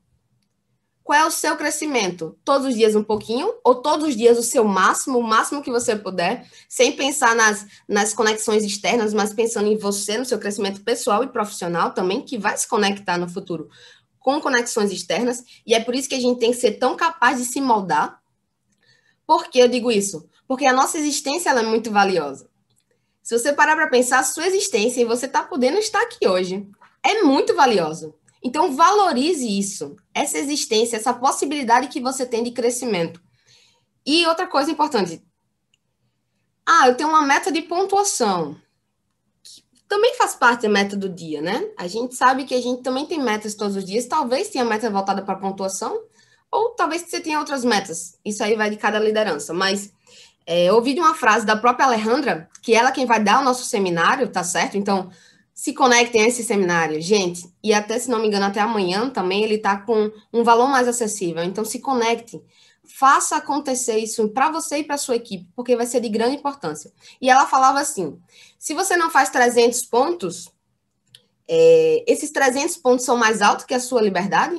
Qual 1.03 1.19
é 1.19 1.27
o 1.27 1.33
seu 1.33 1.57
crescimento? 1.57 2.39
Todos 2.45 2.69
os 2.69 2.77
dias 2.77 2.95
um 2.95 3.03
pouquinho, 3.03 3.53
ou 3.65 3.83
todos 3.83 4.07
os 4.07 4.17
dias 4.17 4.39
o 4.39 4.43
seu 4.45 4.63
máximo, 4.63 5.19
o 5.19 5.23
máximo 5.25 5.63
que 5.63 5.71
você 5.71 5.97
puder, 5.97 6.49
sem 6.69 6.93
pensar 6.93 7.35
nas, 7.35 7.67
nas 7.89 8.15
conexões 8.15 8.63
externas, 8.63 9.13
mas 9.13 9.35
pensando 9.35 9.67
em 9.67 9.77
você, 9.77 10.17
no 10.17 10.25
seu 10.25 10.39
crescimento 10.39 10.81
pessoal 10.83 11.25
e 11.25 11.27
profissional 11.27 11.91
também, 11.91 12.23
que 12.23 12.39
vai 12.39 12.57
se 12.57 12.69
conectar 12.69 13.19
no 13.19 13.29
futuro 13.29 13.69
com 14.21 14.41
conexões 14.41 14.93
externas, 14.93 15.43
e 15.67 15.75
é 15.75 15.81
por 15.81 15.97
isso 15.97 16.09
que 16.09 16.15
a 16.15 16.21
gente 16.21 16.39
tem 16.39 16.53
que 16.53 16.57
ser 16.57 16.79
tão 16.79 16.95
capaz 16.97 17.39
de 17.39 17.47
se 17.47 17.61
moldar. 17.61 18.23
Por 19.27 19.49
que 19.49 19.59
eu 19.59 19.67
digo 19.67 19.91
isso? 19.91 20.25
Porque 20.47 20.67
a 20.67 20.73
nossa 20.73 20.97
existência 20.99 21.51
é 21.51 21.63
muito 21.65 21.91
valiosa. 21.91 22.54
Se 23.25 23.39
você 23.39 23.55
parar 23.55 23.75
para 23.75 23.89
pensar, 23.89 24.19
a 24.19 24.23
sua 24.23 24.47
existência 24.47 25.01
e 25.01 25.07
você 25.07 25.25
está 25.25 25.43
podendo 25.43 25.79
estar 25.79 26.03
aqui 26.03 26.29
hoje 26.29 26.69
é 27.03 27.23
muito 27.23 27.55
valiosa. 27.57 28.15
Então, 28.43 28.77
valorize 28.77 29.49
isso, 29.49 29.97
essa 30.13 30.37
existência, 30.37 30.99
essa 30.99 31.15
possibilidade 31.15 31.89
que 31.89 32.03
você 32.03 32.27
tem 32.27 32.45
de 32.45 32.51
crescimento. 32.51 33.19
E 34.05 34.27
outra 34.27 34.47
coisa 34.47 34.71
importante. 34.71 35.25
Ah, 36.67 36.87
eu 36.87 36.97
tenho 36.97 37.09
uma 37.09 37.23
meta 37.23 37.51
de 37.51 37.63
pontuação. 37.63 38.61
Também 39.89 40.15
faz 40.17 40.35
parte 40.35 40.65
da 40.65 40.69
meta 40.69 40.95
do 40.95 41.09
dia, 41.09 41.41
né? 41.41 41.67
A 41.79 41.87
gente 41.87 42.15
sabe 42.15 42.45
que 42.45 42.55
a 42.55 42.61
gente 42.61 42.83
também 42.83 43.07
tem 43.07 43.23
metas 43.23 43.55
todos 43.55 43.75
os 43.75 43.87
dias. 43.87 44.05
Talvez 44.05 44.51
tenha 44.51 44.67
meta 44.67 44.91
voltada 44.91 45.23
para 45.23 45.37
pontuação, 45.37 45.99
ou 46.53 46.75
talvez 46.75 47.03
você 47.03 47.21
tenha 47.21 47.39
outras 47.39 47.65
metas. 47.65 48.19
Isso 48.23 48.45
aí 48.45 48.55
vai 48.55 48.69
de 48.69 48.77
cada 48.77 48.99
liderança. 48.99 49.55
Mas 49.55 49.91
é, 50.47 50.67
eu 50.67 50.75
ouvi 50.75 50.95
de 50.95 51.01
uma 51.01 51.15
frase 51.15 51.47
da 51.47 51.57
própria 51.57 51.87
Alejandra, 51.87 52.49
que 52.63 52.75
ela 52.75 52.91
é 52.91 52.93
quem 52.93 53.07
vai 53.07 53.23
dar 53.23 53.41
o 53.41 53.45
nosso 53.45 53.65
seminário, 53.65 54.29
tá 54.29 54.45
certo? 54.45 54.77
Então, 54.77 55.11
se 55.55 55.73
conectem 55.73 56.23
a 56.23 56.27
esse 56.27 56.43
seminário, 56.43 57.01
gente. 57.01 57.49
E 57.63 57.73
até, 57.73 57.99
se 57.99 58.11
não 58.11 58.19
me 58.19 58.27
engano, 58.27 58.45
até 58.47 58.61
amanhã 58.61 59.09
também 59.09 59.43
ele 59.43 59.55
está 59.55 59.79
com 59.79 60.11
um 60.33 60.43
valor 60.43 60.69
mais 60.69 60.87
acessível. 60.87 61.43
Então, 61.45 61.65
se 61.65 61.79
conecte. 61.79 62.43
Faça 62.85 63.37
acontecer 63.37 63.97
isso 63.99 64.29
para 64.29 64.51
você 64.51 64.79
e 64.79 64.85
para 64.85 64.99
sua 64.99 65.17
equipe, 65.17 65.49
porque 65.57 65.75
vai 65.77 65.87
ser 65.87 66.01
de 66.01 66.09
grande 66.09 66.37
importância. 66.37 66.93
E 67.21 67.31
ela 67.31 67.47
falava 67.47 67.81
assim: 67.81 68.21
se 68.59 68.75
você 68.75 68.97
não 68.97 69.11
faz 69.11 69.31
300 69.31 69.83
pontos, 69.87 70.53
é, 71.49 72.05
esses 72.07 72.31
300 72.31 72.77
pontos 72.77 73.07
são 73.07 73.17
mais 73.17 73.41
altos 73.41 73.65
que 73.65 73.73
a 73.73 73.81
sua 73.81 74.03
liberdade? 74.03 74.57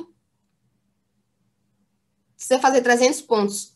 Se 2.36 2.48
você 2.48 2.58
fazer 2.58 2.80
300 2.80 3.20
pontos, 3.22 3.75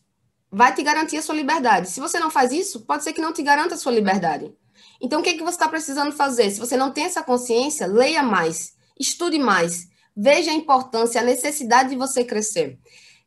vai 0.50 0.74
te 0.74 0.82
garantir 0.82 1.16
a 1.16 1.22
sua 1.22 1.34
liberdade. 1.34 1.88
Se 1.88 2.00
você 2.00 2.18
não 2.18 2.30
faz 2.30 2.50
isso, 2.52 2.80
pode 2.80 3.04
ser 3.04 3.12
que 3.12 3.20
não 3.20 3.32
te 3.32 3.42
garanta 3.42 3.74
a 3.74 3.78
sua 3.78 3.92
liberdade. 3.92 4.52
Então, 5.00 5.20
o 5.20 5.22
que, 5.22 5.30
é 5.30 5.34
que 5.34 5.42
você 5.42 5.56
está 5.56 5.68
precisando 5.68 6.12
fazer? 6.12 6.50
Se 6.50 6.58
você 6.58 6.76
não 6.76 6.90
tem 6.90 7.04
essa 7.04 7.22
consciência, 7.22 7.86
leia 7.86 8.22
mais, 8.22 8.74
estude 8.98 9.38
mais, 9.38 9.88
veja 10.16 10.50
a 10.50 10.54
importância, 10.54 11.20
a 11.20 11.24
necessidade 11.24 11.90
de 11.90 11.96
você 11.96 12.24
crescer. 12.24 12.78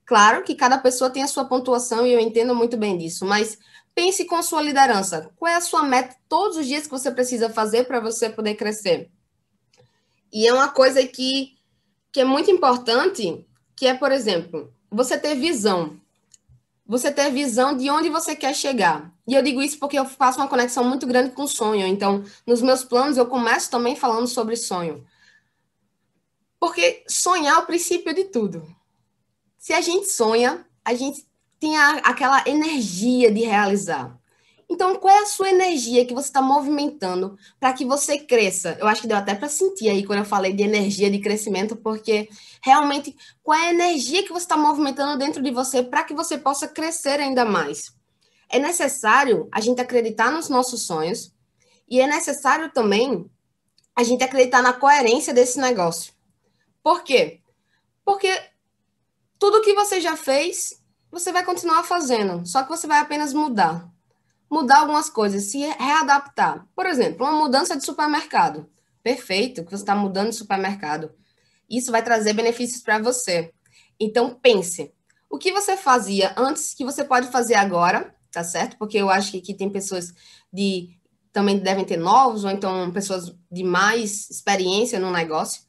Claro 0.05 0.43
que 0.43 0.53
cada 0.53 0.77
pessoa 0.77 1.09
tem 1.09 1.23
a 1.23 1.27
sua 1.27 1.45
pontuação 1.45 2.05
e 2.05 2.11
eu 2.11 2.19
entendo 2.19 2.53
muito 2.53 2.75
bem 2.77 2.97
disso, 2.97 3.25
mas 3.25 3.57
pense 3.95 4.25
com 4.25 4.41
sua 4.43 4.61
liderança. 4.61 5.31
Qual 5.37 5.49
é 5.49 5.55
a 5.55 5.61
sua 5.61 5.83
meta 5.83 6.15
todos 6.27 6.57
os 6.57 6.67
dias 6.67 6.83
que 6.83 6.91
você 6.91 7.09
precisa 7.09 7.49
fazer 7.49 7.85
para 7.85 7.99
você 7.99 8.29
poder 8.29 8.55
crescer? 8.55 9.09
E 10.31 10.45
é 10.45 10.53
uma 10.53 10.67
coisa 10.67 11.05
que, 11.07 11.53
que 12.11 12.19
é 12.19 12.25
muito 12.25 12.51
importante, 12.51 13.47
que 13.75 13.87
é, 13.87 13.93
por 13.93 14.11
exemplo, 14.11 14.73
você 14.91 15.17
ter 15.17 15.35
visão 15.35 15.99
você 16.85 17.11
ter 17.11 17.31
visão 17.31 17.75
de 17.75 17.89
onde 17.89 18.09
você 18.09 18.35
quer 18.35 18.53
chegar. 18.53 19.11
E 19.27 19.33
eu 19.33 19.41
digo 19.41 19.61
isso 19.61 19.79
porque 19.79 19.97
eu 19.97 20.05
faço 20.05 20.39
uma 20.39 20.47
conexão 20.47 20.83
muito 20.83 21.07
grande 21.07 21.31
com 21.31 21.47
sonho. 21.47 21.87
Então, 21.87 22.23
nos 22.45 22.61
meus 22.61 22.83
planos, 22.83 23.17
eu 23.17 23.25
começo 23.25 23.71
também 23.71 23.95
falando 23.95 24.27
sobre 24.27 24.55
sonho. 24.55 25.05
Porque 26.59 27.03
sonhar 27.07 27.55
é 27.55 27.59
o 27.59 27.65
princípio 27.65 28.13
de 28.13 28.25
tudo. 28.25 28.65
Se 29.57 29.73
a 29.73 29.81
gente 29.81 30.07
sonha, 30.07 30.65
a 30.83 30.93
gente 30.93 31.25
tem 31.59 31.77
a, 31.77 31.97
aquela 31.99 32.43
energia 32.47 33.31
de 33.31 33.41
realizar. 33.41 34.19
Então, 34.69 34.95
qual 34.95 35.15
é 35.15 35.19
a 35.19 35.25
sua 35.25 35.49
energia 35.49 36.05
que 36.05 36.13
você 36.13 36.27
está 36.27 36.41
movimentando 36.41 37.37
para 37.59 37.73
que 37.73 37.85
você 37.85 38.17
cresça? 38.17 38.77
Eu 38.79 38.87
acho 38.87 39.01
que 39.01 39.07
deu 39.07 39.17
até 39.17 39.35
para 39.35 39.49
sentir 39.49 39.89
aí 39.89 40.05
quando 40.05 40.19
eu 40.19 40.25
falei 40.25 40.53
de 40.53 40.63
energia 40.63 41.11
de 41.11 41.19
crescimento, 41.19 41.75
porque 41.75 42.29
realmente 42.61 43.15
qual 43.41 43.57
é 43.59 43.67
a 43.67 43.73
energia 43.73 44.23
que 44.23 44.31
você 44.31 44.45
está 44.45 44.57
movimentando 44.57 45.17
dentro 45.17 45.41
de 45.41 45.51
você 45.51 45.83
para 45.83 46.03
que 46.03 46.13
você 46.13 46.37
possa 46.37 46.67
crescer 46.67 47.19
ainda 47.19 47.45
mais? 47.45 47.93
É 48.49 48.59
necessário 48.59 49.47
a 49.51 49.59
gente 49.59 49.81
acreditar 49.81 50.31
nos 50.31 50.49
nossos 50.49 50.85
sonhos 50.85 51.33
e 51.89 51.99
é 51.99 52.07
necessário 52.07 52.71
também 52.71 53.29
a 53.95 54.03
gente 54.03 54.23
acreditar 54.23 54.61
na 54.61 54.73
coerência 54.73 55.33
desse 55.33 55.59
negócio. 55.59 56.13
Por 56.81 57.03
quê? 57.03 57.41
Porque 58.03 58.29
tudo 59.37 59.61
que 59.61 59.73
você 59.73 60.01
já 60.01 60.15
fez, 60.15 60.81
você 61.11 61.31
vai 61.31 61.43
continuar 61.43 61.83
fazendo, 61.83 62.45
só 62.45 62.63
que 62.63 62.69
você 62.69 62.87
vai 62.87 62.99
apenas 62.99 63.33
mudar 63.33 63.92
mudar 64.53 64.79
algumas 64.79 65.09
coisas, 65.09 65.45
se 65.45 65.59
readaptar. 65.59 66.67
Por 66.75 66.85
exemplo, 66.85 67.25
uma 67.25 67.37
mudança 67.37 67.75
de 67.75 67.83
supermercado. 67.83 68.69
Perfeito, 69.01 69.65
que 69.65 69.71
você 69.71 69.83
está 69.83 69.95
mudando 69.95 70.29
de 70.29 70.35
supermercado. 70.35 71.11
Isso 71.69 71.91
vai 71.91 72.03
trazer 72.03 72.33
benefícios 72.33 72.81
para 72.81 72.99
você. 72.99 73.51
Então, 73.99 74.35
pense. 74.35 74.93
O 75.29 75.37
que 75.37 75.51
você 75.51 75.75
fazia 75.75 76.33
antes 76.37 76.73
que 76.73 76.85
você 76.85 77.03
pode 77.03 77.27
fazer 77.29 77.55
agora, 77.55 78.15
tá 78.31 78.43
certo? 78.43 78.77
Porque 78.77 78.97
eu 78.97 79.09
acho 79.09 79.31
que 79.31 79.39
aqui 79.39 79.53
tem 79.53 79.69
pessoas 79.69 80.13
de 80.51 80.89
também 81.31 81.57
devem 81.57 81.83
ter 81.83 81.97
novos, 81.97 82.43
ou 82.43 82.51
então 82.51 82.91
pessoas 82.91 83.35
de 83.51 83.63
mais 83.63 84.29
experiência 84.29 84.99
no 84.99 85.11
negócio 85.11 85.63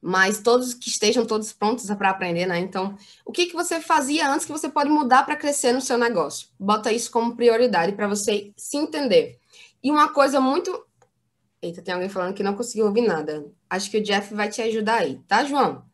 mas 0.00 0.40
todos 0.40 0.74
que 0.74 0.88
estejam 0.88 1.24
todos 1.24 1.52
prontos 1.52 1.86
para 1.86 2.10
aprender, 2.10 2.46
né? 2.46 2.58
Então, 2.58 2.96
o 3.24 3.32
que, 3.32 3.46
que 3.46 3.54
você 3.54 3.80
fazia 3.80 4.30
antes 4.30 4.46
que 4.46 4.52
você 4.52 4.68
pode 4.68 4.90
mudar 4.90 5.24
para 5.24 5.36
crescer 5.36 5.72
no 5.72 5.80
seu 5.80 5.98
negócio? 5.98 6.48
Bota 6.58 6.92
isso 6.92 7.10
como 7.10 7.36
prioridade 7.36 7.92
para 7.92 8.06
você 8.06 8.52
se 8.56 8.76
entender. 8.76 9.38
E 9.82 9.90
uma 9.90 10.08
coisa 10.08 10.40
muito. 10.40 10.84
Eita, 11.60 11.82
tem 11.82 11.94
alguém 11.94 12.08
falando 12.08 12.34
que 12.34 12.42
não 12.42 12.54
conseguiu 12.54 12.86
ouvir 12.86 13.02
nada. 13.02 13.46
Acho 13.68 13.90
que 13.90 13.98
o 13.98 14.02
Jeff 14.02 14.34
vai 14.34 14.48
te 14.48 14.62
ajudar 14.62 14.98
aí, 14.98 15.18
tá, 15.26 15.44
João? 15.44 15.84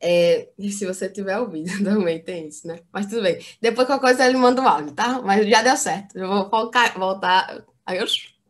É, 0.00 0.50
e 0.58 0.70
se 0.72 0.84
você 0.84 1.08
tiver 1.08 1.38
ouvido 1.38 1.70
também 1.82 2.22
tem 2.22 2.48
isso, 2.48 2.66
né? 2.66 2.80
Mas 2.92 3.06
tudo 3.06 3.22
bem. 3.22 3.38
Depois 3.60 3.86
qualquer 3.86 4.08
coisa 4.08 4.26
ele 4.26 4.36
manda 4.36 4.60
o 4.60 4.68
áudio, 4.68 4.92
tá? 4.92 5.22
Mas 5.22 5.48
já 5.48 5.62
deu 5.62 5.76
certo. 5.76 6.18
Eu 6.18 6.28
vou 6.28 6.50
focar, 6.50 6.98
voltar. 6.98 7.64
Aí 7.84 7.98
eu 7.98 8.06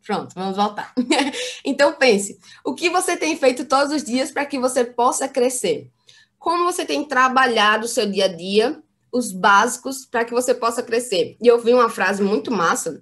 Pronto, 0.07 0.33
vamos 0.33 0.55
voltar. 0.55 0.93
então 1.65 1.91
pense, 1.91 2.39
o 2.63 2.73
que 2.73 2.89
você 2.89 3.17
tem 3.17 3.35
feito 3.35 3.65
todos 3.65 3.91
os 3.91 4.05
dias 4.05 4.31
para 4.31 4.45
que 4.45 4.57
você 4.57 4.85
possa 4.85 5.27
crescer? 5.27 5.91
Como 6.39 6.63
você 6.63 6.85
tem 6.85 7.03
trabalhado 7.03 7.83
o 7.83 7.89
seu 7.89 8.09
dia 8.09 8.23
a 8.23 8.29
dia, 8.29 8.81
os 9.11 9.33
básicos 9.33 10.05
para 10.05 10.23
que 10.23 10.31
você 10.31 10.53
possa 10.53 10.81
crescer? 10.81 11.35
E 11.41 11.45
eu 11.45 11.61
vi 11.61 11.73
uma 11.73 11.89
frase 11.89 12.23
muito 12.23 12.49
massa, 12.53 13.01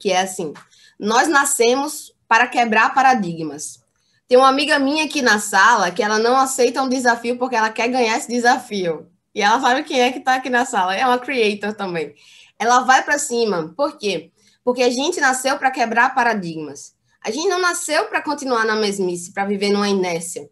que 0.00 0.10
é 0.10 0.20
assim: 0.20 0.52
nós 0.98 1.28
nascemos 1.28 2.12
para 2.26 2.48
quebrar 2.48 2.92
paradigmas. 2.92 3.80
Tem 4.26 4.36
uma 4.36 4.48
amiga 4.48 4.80
minha 4.80 5.04
aqui 5.04 5.22
na 5.22 5.38
sala 5.38 5.92
que 5.92 6.02
ela 6.02 6.18
não 6.18 6.36
aceita 6.36 6.82
um 6.82 6.88
desafio 6.88 7.38
porque 7.38 7.54
ela 7.54 7.70
quer 7.70 7.86
ganhar 7.86 8.16
esse 8.18 8.26
desafio. 8.26 9.06
E 9.32 9.40
ela 9.40 9.60
sabe 9.60 9.84
quem 9.84 10.00
é 10.00 10.10
que 10.10 10.18
está 10.18 10.34
aqui 10.34 10.50
na 10.50 10.64
sala. 10.64 10.96
É 10.96 11.06
uma 11.06 11.20
creator 11.20 11.72
também. 11.72 12.16
Ela 12.58 12.80
vai 12.80 13.04
para 13.04 13.16
cima. 13.16 13.72
Por 13.76 13.96
quê? 13.96 14.32
Porque 14.32 14.41
a 14.82 14.90
gente 14.90 15.20
nasceu 15.20 15.58
para 15.58 15.70
quebrar 15.70 16.14
paradigmas. 16.14 16.94
A 17.24 17.30
gente 17.30 17.48
não 17.48 17.60
nasceu 17.60 18.06
para 18.06 18.22
continuar 18.22 18.64
na 18.64 18.74
mesmice, 18.76 19.32
para 19.32 19.44
viver 19.44 19.70
numa 19.70 19.88
inércia. 19.88 20.48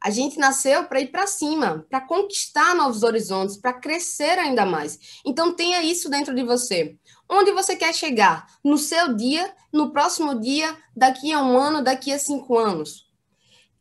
A 0.00 0.08
gente 0.08 0.38
nasceu 0.38 0.84
para 0.84 1.00
ir 1.00 1.08
para 1.08 1.26
cima, 1.26 1.84
para 1.90 2.00
conquistar 2.00 2.74
novos 2.74 3.02
horizontes, 3.02 3.58
para 3.58 3.74
crescer 3.74 4.38
ainda 4.38 4.64
mais. 4.64 4.98
Então 5.26 5.52
tenha 5.52 5.82
isso 5.82 6.08
dentro 6.08 6.34
de 6.34 6.42
você. 6.42 6.96
Onde 7.28 7.52
você 7.52 7.76
quer 7.76 7.94
chegar? 7.94 8.46
No 8.64 8.78
seu 8.78 9.14
dia, 9.14 9.52
no 9.70 9.92
próximo 9.92 10.40
dia, 10.40 10.74
daqui 10.96 11.32
a 11.32 11.42
um 11.42 11.56
ano, 11.56 11.84
daqui 11.84 12.12
a 12.12 12.18
cinco 12.18 12.56
anos? 12.58 13.10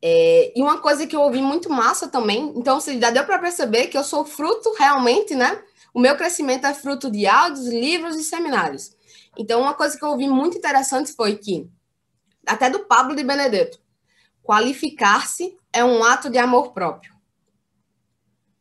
É, 0.02 0.54
e 0.56 0.62
uma 0.62 0.80
coisa 0.80 1.08
que 1.08 1.16
eu 1.16 1.22
ouvi 1.22 1.42
muito 1.42 1.70
massa 1.70 2.08
também, 2.08 2.54
então 2.56 2.80
você 2.80 3.00
já 3.00 3.12
deu 3.12 3.26
para 3.26 3.40
perceber 3.40 3.88
que 3.88 3.98
eu 3.98 4.04
sou 4.04 4.24
fruto 4.26 4.74
realmente, 4.78 5.36
né? 5.36 5.62
O 5.94 6.00
meu 6.00 6.16
crescimento 6.16 6.66
é 6.66 6.74
fruto 6.74 7.10
de 7.10 7.28
áudios, 7.28 7.68
livros 7.68 8.16
e 8.16 8.24
seminários. 8.24 8.92
Então, 9.40 9.62
uma 9.62 9.74
coisa 9.74 9.98
que 9.98 10.04
eu 10.04 10.10
ouvi 10.10 10.28
muito 10.28 10.58
interessante 10.58 11.14
foi 11.14 11.38
que, 11.38 11.72
até 12.46 12.70
do 12.70 12.80
Pablo 12.80 13.16
de 13.16 13.24
Benedetto, 13.24 13.80
qualificar-se 14.44 15.58
é 15.72 15.82
um 15.82 16.04
ato 16.04 16.30
de 16.30 16.38
amor 16.38 16.74
próprio. 16.74 17.16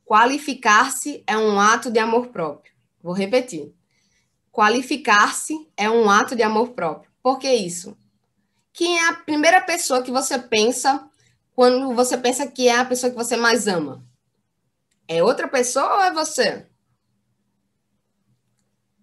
Qualificar-se 0.04 1.24
é 1.26 1.36
um 1.36 1.58
ato 1.58 1.90
de 1.90 1.98
amor 1.98 2.28
próprio. 2.28 2.72
Vou 3.02 3.12
repetir. 3.12 3.74
Qualificar-se 4.52 5.68
é 5.76 5.90
um 5.90 6.08
ato 6.08 6.36
de 6.36 6.44
amor 6.44 6.74
próprio. 6.74 7.10
Por 7.20 7.40
que 7.40 7.52
isso? 7.52 7.98
Quem 8.72 9.00
é 9.00 9.08
a 9.08 9.14
primeira 9.14 9.60
pessoa 9.60 10.00
que 10.00 10.12
você 10.12 10.38
pensa 10.38 11.10
quando 11.56 11.92
você 11.92 12.16
pensa 12.16 12.46
que 12.46 12.68
é 12.68 12.76
a 12.76 12.84
pessoa 12.84 13.10
que 13.10 13.16
você 13.16 13.36
mais 13.36 13.66
ama? 13.66 14.06
É 15.08 15.24
outra 15.24 15.48
pessoa 15.48 15.96
ou 15.96 16.02
é 16.02 16.12
você? 16.12 16.68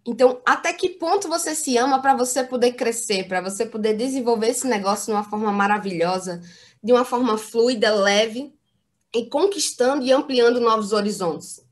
Então, 0.05 0.39
até 0.45 0.71
que 0.71 0.89
ponto 0.89 1.27
você 1.27 1.55
se 1.55 1.75
ama 1.77 1.99
para 1.99 2.15
você 2.15 2.43
poder 2.43 2.73
crescer, 2.73 3.27
para 3.27 3.41
você 3.41 3.65
poder 3.65 3.95
desenvolver 3.95 4.49
esse 4.49 4.67
negócio 4.67 5.07
de 5.07 5.11
uma 5.13 5.23
forma 5.23 5.51
maravilhosa, 5.51 6.41
de 6.83 6.93
uma 6.93 7.03
forma 7.03 7.37
fluida, 7.37 7.93
leve, 7.93 8.53
e 9.15 9.25
conquistando 9.25 10.03
e 10.03 10.11
ampliando 10.11 10.59
novos 10.59 10.93
horizontes? 10.93 11.65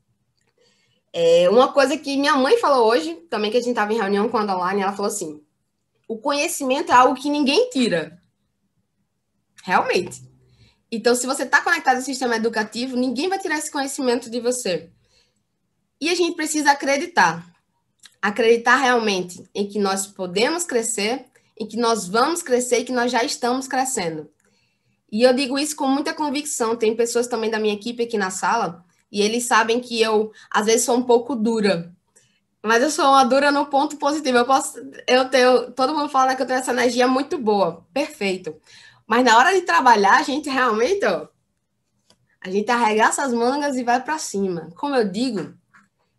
É, 1.12 1.48
uma 1.48 1.72
coisa 1.72 1.96
que 1.96 2.16
minha 2.16 2.34
mãe 2.34 2.58
falou 2.58 2.88
hoje, 2.88 3.14
também 3.30 3.50
que 3.50 3.56
a 3.56 3.60
gente 3.60 3.70
estava 3.70 3.92
em 3.92 3.98
reunião 3.98 4.28
com 4.28 4.36
a 4.36 4.42
Adaline, 4.42 4.82
ela 4.82 4.92
falou 4.92 5.12
assim: 5.12 5.40
o 6.08 6.18
conhecimento 6.18 6.90
é 6.90 6.94
algo 6.94 7.14
que 7.14 7.30
ninguém 7.30 7.70
tira. 7.70 8.20
Realmente. 9.62 10.22
Então, 10.90 11.14
se 11.14 11.26
você 11.26 11.44
está 11.44 11.60
conectado 11.60 11.96
ao 11.96 12.02
sistema 12.02 12.36
educativo, 12.36 12.96
ninguém 12.96 13.28
vai 13.28 13.38
tirar 13.38 13.58
esse 13.58 13.70
conhecimento 13.70 14.28
de 14.28 14.40
você. 14.40 14.90
E 16.00 16.08
a 16.10 16.14
gente 16.14 16.34
precisa 16.34 16.72
acreditar. 16.72 17.53
Acreditar 18.24 18.76
realmente 18.76 19.44
em 19.54 19.68
que 19.68 19.78
nós 19.78 20.06
podemos 20.06 20.64
crescer, 20.64 21.26
em 21.58 21.66
que 21.66 21.76
nós 21.76 22.08
vamos 22.08 22.42
crescer 22.42 22.78
e 22.78 22.84
que 22.84 22.92
nós 22.92 23.12
já 23.12 23.22
estamos 23.22 23.68
crescendo. 23.68 24.30
E 25.12 25.22
eu 25.22 25.34
digo 25.34 25.58
isso 25.58 25.76
com 25.76 25.86
muita 25.86 26.14
convicção. 26.14 26.74
Tem 26.74 26.96
pessoas 26.96 27.26
também 27.26 27.50
da 27.50 27.58
minha 27.58 27.74
equipe 27.74 28.02
aqui 28.02 28.16
na 28.16 28.30
sala, 28.30 28.82
e 29.12 29.20
eles 29.20 29.44
sabem 29.44 29.78
que 29.78 30.00
eu, 30.00 30.32
às 30.50 30.64
vezes, 30.64 30.86
sou 30.86 30.96
um 30.96 31.02
pouco 31.02 31.36
dura. 31.36 31.94
Mas 32.62 32.82
eu 32.82 32.90
sou 32.90 33.04
uma 33.04 33.24
dura 33.24 33.52
no 33.52 33.66
ponto 33.66 33.98
positivo. 33.98 34.38
Eu 34.38 34.46
posso, 34.46 34.78
eu 35.06 35.28
tenho, 35.28 35.70
todo 35.72 35.94
mundo 35.94 36.08
fala 36.08 36.34
que 36.34 36.40
eu 36.40 36.46
tenho 36.46 36.60
essa 36.60 36.72
energia 36.72 37.06
muito 37.06 37.36
boa, 37.36 37.86
perfeito. 37.92 38.56
Mas 39.06 39.22
na 39.22 39.36
hora 39.36 39.52
de 39.52 39.60
trabalhar, 39.60 40.16
a 40.18 40.22
gente 40.22 40.48
realmente, 40.48 41.04
ó, 41.04 41.28
a 42.40 42.48
gente 42.48 42.70
arregaça 42.70 43.22
as 43.22 43.34
mangas 43.34 43.76
e 43.76 43.84
vai 43.84 44.02
para 44.02 44.16
cima. 44.18 44.70
Como 44.76 44.96
eu 44.96 45.06
digo, 45.06 45.52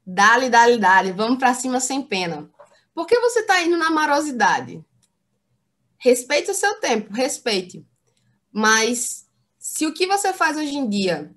dale, 0.06 0.50
dale, 0.50 0.78
dale, 0.78 1.12
vamos 1.12 1.40
para 1.40 1.54
cima 1.54 1.80
sem 1.80 2.02
pena. 2.02 2.50
Por 2.94 3.06
que 3.06 3.20
você 3.20 3.40
está 3.40 3.62
indo 3.62 3.78
na 3.78 3.90
marosidade? 3.90 4.84
Respeite 5.98 6.52
o 6.52 6.56
seu 6.56 6.80
tempo, 6.80 7.14
respeite. 7.14 7.86
Mas 8.52 9.28
se 9.58 9.86
o 9.86 9.94
que 9.94 10.06
você 10.08 10.32
faz 10.32 10.56
hoje 10.56 10.76
em 10.76 10.88
dia 10.88 11.34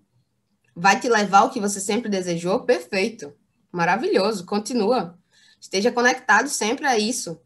vai 0.77 1.01
te 1.01 1.09
levar 1.09 1.39
ao 1.39 1.51
que 1.51 1.61
você 1.61 1.81
sempre 1.81 2.09
desejou, 2.09 2.65
perfeito. 2.65 3.35
Maravilhoso, 3.73 4.47
continua. 4.47 5.19
Esteja 5.61 5.91
conectado 5.91 6.49
sempre 6.49 6.87
a 6.87 6.99
isso. 6.99 7.41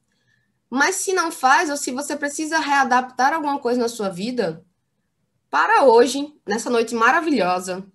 Mas 0.68 0.96
se 0.96 1.12
não 1.12 1.30
faz, 1.30 1.70
ou 1.70 1.76
se 1.76 1.92
você 1.92 2.16
precisa 2.16 2.58
readaptar 2.58 3.32
alguma 3.32 3.58
coisa 3.58 3.80
na 3.80 3.88
sua 3.88 4.08
vida, 4.08 4.64
para 5.50 5.84
hoje, 5.84 6.34
nessa 6.46 6.70
noite 6.70 6.94
maravilhosa. 6.94 7.86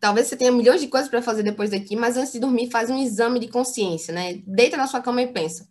Talvez 0.00 0.26
você 0.26 0.36
tenha 0.36 0.52
milhões 0.52 0.80
de 0.80 0.88
coisas 0.88 1.08
para 1.08 1.22
fazer 1.22 1.42
depois 1.42 1.70
daqui, 1.70 1.96
mas 1.96 2.16
antes 2.16 2.32
de 2.32 2.40
dormir, 2.40 2.70
faz 2.70 2.90
um 2.90 2.98
exame 2.98 3.40
de 3.40 3.48
consciência, 3.48 4.14
né? 4.14 4.40
Deita 4.46 4.76
na 4.76 4.86
sua 4.86 5.00
cama 5.00 5.22
e 5.22 5.26
pensa. 5.26 5.68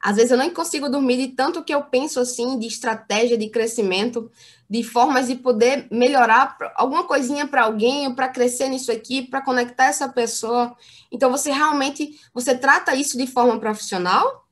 Às 0.00 0.16
vezes 0.16 0.32
eu 0.32 0.36
nem 0.36 0.50
consigo 0.50 0.88
dormir 0.88 1.16
de 1.16 1.28
tanto 1.28 1.62
que 1.62 1.72
eu 1.72 1.82
penso 1.84 2.18
assim, 2.18 2.58
de 2.58 2.66
estratégia 2.66 3.38
de 3.38 3.48
crescimento, 3.48 4.30
de 4.68 4.82
formas 4.82 5.28
de 5.28 5.36
poder 5.36 5.86
melhorar 5.90 6.56
alguma 6.74 7.04
coisinha 7.04 7.46
para 7.46 7.64
alguém, 7.64 8.12
para 8.12 8.28
crescer 8.28 8.68
nisso 8.68 8.90
aqui, 8.90 9.22
para 9.22 9.40
conectar 9.40 9.86
essa 9.86 10.08
pessoa. 10.08 10.76
Então 11.10 11.30
você 11.30 11.52
realmente, 11.52 12.18
você 12.34 12.56
trata 12.56 12.96
isso 12.96 13.16
de 13.16 13.26
forma 13.26 13.58
profissional? 13.60 14.42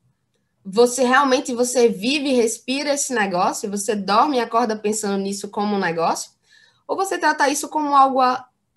você 0.65 1.05
realmente 1.05 1.55
você 1.55 1.89
vive 1.89 2.29
e 2.29 2.35
respira 2.35 2.93
esse 2.93 3.15
negócio, 3.15 3.71
você 3.71 3.95
dorme 3.95 4.37
e 4.37 4.41
acorda 4.41 4.77
pensando 4.77 5.17
nisso 5.17 5.49
como 5.49 5.75
um 5.75 5.79
negócio, 5.79 6.31
ou 6.87 6.97
você 6.97 7.19
trata 7.19 7.49
isso 7.49 7.69
como 7.69 7.95
algo 7.97 8.21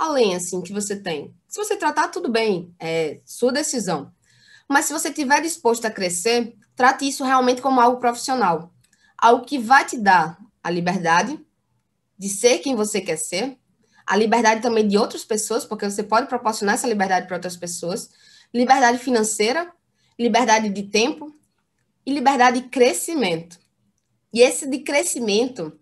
além 0.03 0.35
assim 0.35 0.61
que 0.61 0.73
você 0.73 0.95
tem. 0.95 1.33
Se 1.47 1.57
você 1.57 1.75
tratar 1.75 2.09
tudo 2.09 2.29
bem, 2.29 2.73
é 2.79 3.19
sua 3.25 3.51
decisão. 3.51 4.11
Mas 4.67 4.85
se 4.85 4.93
você 4.93 5.09
estiver 5.09 5.41
disposto 5.41 5.85
a 5.85 5.91
crescer, 5.91 6.55
trate 6.75 7.07
isso 7.07 7.23
realmente 7.23 7.61
como 7.61 7.79
algo 7.79 7.99
profissional, 7.99 8.73
algo 9.17 9.45
que 9.45 9.57
vai 9.57 9.85
te 9.85 9.97
dar 9.97 10.37
a 10.63 10.69
liberdade 10.69 11.39
de 12.17 12.29
ser 12.29 12.59
quem 12.59 12.75
você 12.75 13.01
quer 13.01 13.17
ser, 13.17 13.57
a 14.05 14.15
liberdade 14.15 14.61
também 14.61 14.87
de 14.87 14.97
outras 14.97 15.23
pessoas, 15.23 15.65
porque 15.65 15.89
você 15.89 16.03
pode 16.03 16.27
proporcionar 16.27 16.75
essa 16.75 16.87
liberdade 16.87 17.27
para 17.27 17.37
outras 17.37 17.55
pessoas, 17.55 18.09
liberdade 18.53 18.97
financeira, 18.97 19.71
liberdade 20.19 20.69
de 20.69 20.83
tempo, 20.83 21.33
e 22.05 22.13
liberdade 22.13 22.61
de 22.61 22.69
crescimento. 22.69 23.57
E 24.33 24.41
esse 24.41 24.69
de 24.69 24.79
crescimento 24.79 25.79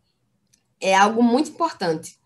é 0.79 0.95
algo 0.95 1.23
muito 1.23 1.49
importante. 1.49 2.19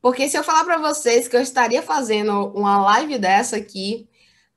Porque 0.00 0.28
se 0.28 0.36
eu 0.36 0.44
falar 0.44 0.64
para 0.64 0.78
vocês 0.78 1.28
que 1.28 1.36
eu 1.36 1.40
estaria 1.40 1.82
fazendo 1.82 2.48
uma 2.54 2.80
live 2.82 3.18
dessa 3.18 3.56
aqui 3.56 4.08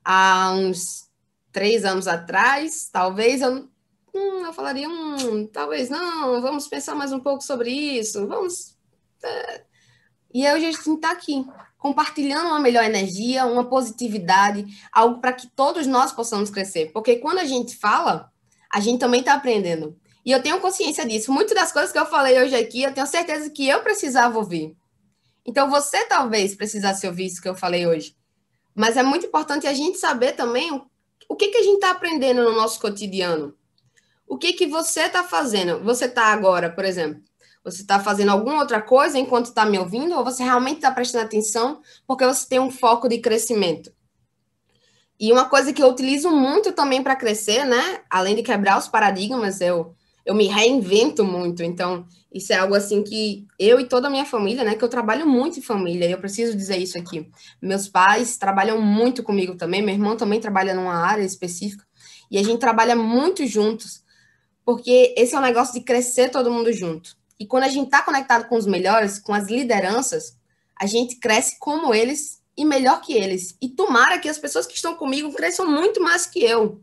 há 0.04 0.52
uns 0.52 1.04
três 1.52 1.84
anos 1.84 2.08
atrás, 2.08 2.88
talvez 2.90 3.42
eu, 3.42 3.68
hum, 4.14 4.44
eu 4.44 4.52
falaria, 4.52 4.88
hum, 4.88 5.46
talvez 5.52 5.90
não, 5.90 6.40
vamos 6.40 6.66
pensar 6.66 6.94
mais 6.94 7.12
um 7.12 7.20
pouco 7.20 7.42
sobre 7.42 7.70
isso, 7.70 8.26
vamos. 8.26 8.74
É. 9.22 9.62
E 10.32 10.46
aí 10.46 10.56
a 10.56 10.58
gente 10.58 10.90
está 10.90 11.12
aqui, 11.12 11.46
compartilhando 11.78 12.46
uma 12.46 12.58
melhor 12.58 12.82
energia, 12.82 13.46
uma 13.46 13.64
positividade, 13.64 14.66
algo 14.90 15.20
para 15.20 15.32
que 15.32 15.46
todos 15.46 15.86
nós 15.86 16.10
possamos 16.10 16.50
crescer. 16.50 16.90
Porque 16.92 17.16
quando 17.16 17.38
a 17.38 17.44
gente 17.44 17.76
fala, 17.76 18.32
a 18.72 18.80
gente 18.80 18.98
também 18.98 19.20
está 19.20 19.34
aprendendo. 19.34 19.96
E 20.24 20.32
eu 20.32 20.42
tenho 20.42 20.58
consciência 20.58 21.06
disso. 21.06 21.30
Muitas 21.30 21.54
das 21.54 21.70
coisas 21.70 21.92
que 21.92 21.98
eu 21.98 22.06
falei 22.06 22.42
hoje 22.42 22.56
aqui, 22.56 22.82
eu 22.82 22.92
tenho 22.92 23.06
certeza 23.06 23.48
que 23.50 23.68
eu 23.68 23.82
precisava 23.82 24.38
ouvir. 24.38 24.74
Então, 25.46 25.70
você 25.70 26.04
talvez 26.06 26.54
precisasse 26.54 27.06
ouvir 27.06 27.26
isso 27.26 27.42
que 27.42 27.48
eu 27.48 27.54
falei 27.54 27.86
hoje. 27.86 28.16
Mas 28.74 28.96
é 28.96 29.02
muito 29.02 29.26
importante 29.26 29.66
a 29.66 29.74
gente 29.74 29.98
saber 29.98 30.32
também 30.32 30.70
o 31.28 31.36
que, 31.36 31.48
que 31.48 31.58
a 31.58 31.62
gente 31.62 31.76
está 31.76 31.90
aprendendo 31.90 32.42
no 32.42 32.52
nosso 32.52 32.80
cotidiano. 32.80 33.54
O 34.26 34.36
que, 34.36 34.52
que 34.52 34.66
você 34.66 35.02
está 35.02 35.22
fazendo? 35.22 35.82
Você 35.84 36.06
está 36.06 36.26
agora, 36.26 36.70
por 36.70 36.84
exemplo, 36.84 37.22
você 37.62 37.82
está 37.82 37.98
fazendo 37.98 38.30
alguma 38.30 38.60
outra 38.60 38.82
coisa 38.82 39.18
enquanto 39.18 39.46
está 39.46 39.64
me 39.64 39.78
ouvindo? 39.78 40.14
Ou 40.14 40.24
você 40.24 40.42
realmente 40.42 40.76
está 40.76 40.90
prestando 40.90 41.24
atenção 41.24 41.80
porque 42.06 42.26
você 42.26 42.46
tem 42.46 42.60
um 42.60 42.70
foco 42.70 43.08
de 43.08 43.18
crescimento? 43.18 43.92
E 45.18 45.32
uma 45.32 45.48
coisa 45.48 45.72
que 45.72 45.82
eu 45.82 45.88
utilizo 45.88 46.30
muito 46.30 46.72
também 46.72 47.02
para 47.02 47.16
crescer, 47.16 47.64
né? 47.64 48.02
Além 48.10 48.34
de 48.34 48.42
quebrar 48.42 48.78
os 48.78 48.88
paradigmas, 48.88 49.60
eu, 49.60 49.94
eu 50.24 50.34
me 50.34 50.46
reinvento 50.46 51.24
muito. 51.24 51.62
Então, 51.62 52.06
isso 52.32 52.52
é 52.52 52.56
algo 52.56 52.74
assim 52.74 53.02
que 53.02 53.46
eu 53.58 53.78
e 53.78 53.84
toda 53.84 54.08
a 54.08 54.10
minha 54.10 54.24
família, 54.24 54.64
né? 54.64 54.74
Que 54.74 54.82
eu 54.82 54.88
trabalho 54.88 55.26
muito 55.26 55.58
em 55.58 55.62
família, 55.62 56.08
eu 56.10 56.18
preciso 56.18 56.56
dizer 56.56 56.78
isso 56.78 56.98
aqui. 56.98 57.30
Meus 57.60 57.88
pais 57.88 58.36
trabalham 58.36 58.80
muito 58.80 59.22
comigo 59.22 59.54
também, 59.54 59.82
meu 59.82 59.94
irmão 59.94 60.16
também 60.16 60.40
trabalha 60.40 60.74
numa 60.74 60.94
área 60.94 61.22
específica, 61.22 61.84
e 62.30 62.38
a 62.38 62.42
gente 62.42 62.58
trabalha 62.58 62.96
muito 62.96 63.46
juntos, 63.46 64.02
porque 64.64 65.14
esse 65.16 65.34
é 65.34 65.38
um 65.38 65.42
negócio 65.42 65.74
de 65.74 65.80
crescer 65.80 66.30
todo 66.30 66.50
mundo 66.50 66.72
junto. 66.72 67.16
E 67.38 67.46
quando 67.46 67.64
a 67.64 67.68
gente 67.68 67.86
está 67.86 68.02
conectado 68.02 68.48
com 68.48 68.56
os 68.56 68.66
melhores, 68.66 69.18
com 69.18 69.34
as 69.34 69.48
lideranças, 69.48 70.36
a 70.76 70.86
gente 70.86 71.16
cresce 71.16 71.58
como 71.58 71.94
eles 71.94 72.42
e 72.56 72.64
melhor 72.64 73.00
que 73.00 73.12
eles. 73.12 73.56
E 73.60 73.68
tomara 73.68 74.18
que 74.18 74.28
as 74.28 74.38
pessoas 74.38 74.66
que 74.66 74.74
estão 74.74 74.96
comigo 74.96 75.32
cresçam 75.32 75.70
muito 75.70 76.00
mais 76.00 76.26
que 76.26 76.42
eu. 76.42 76.80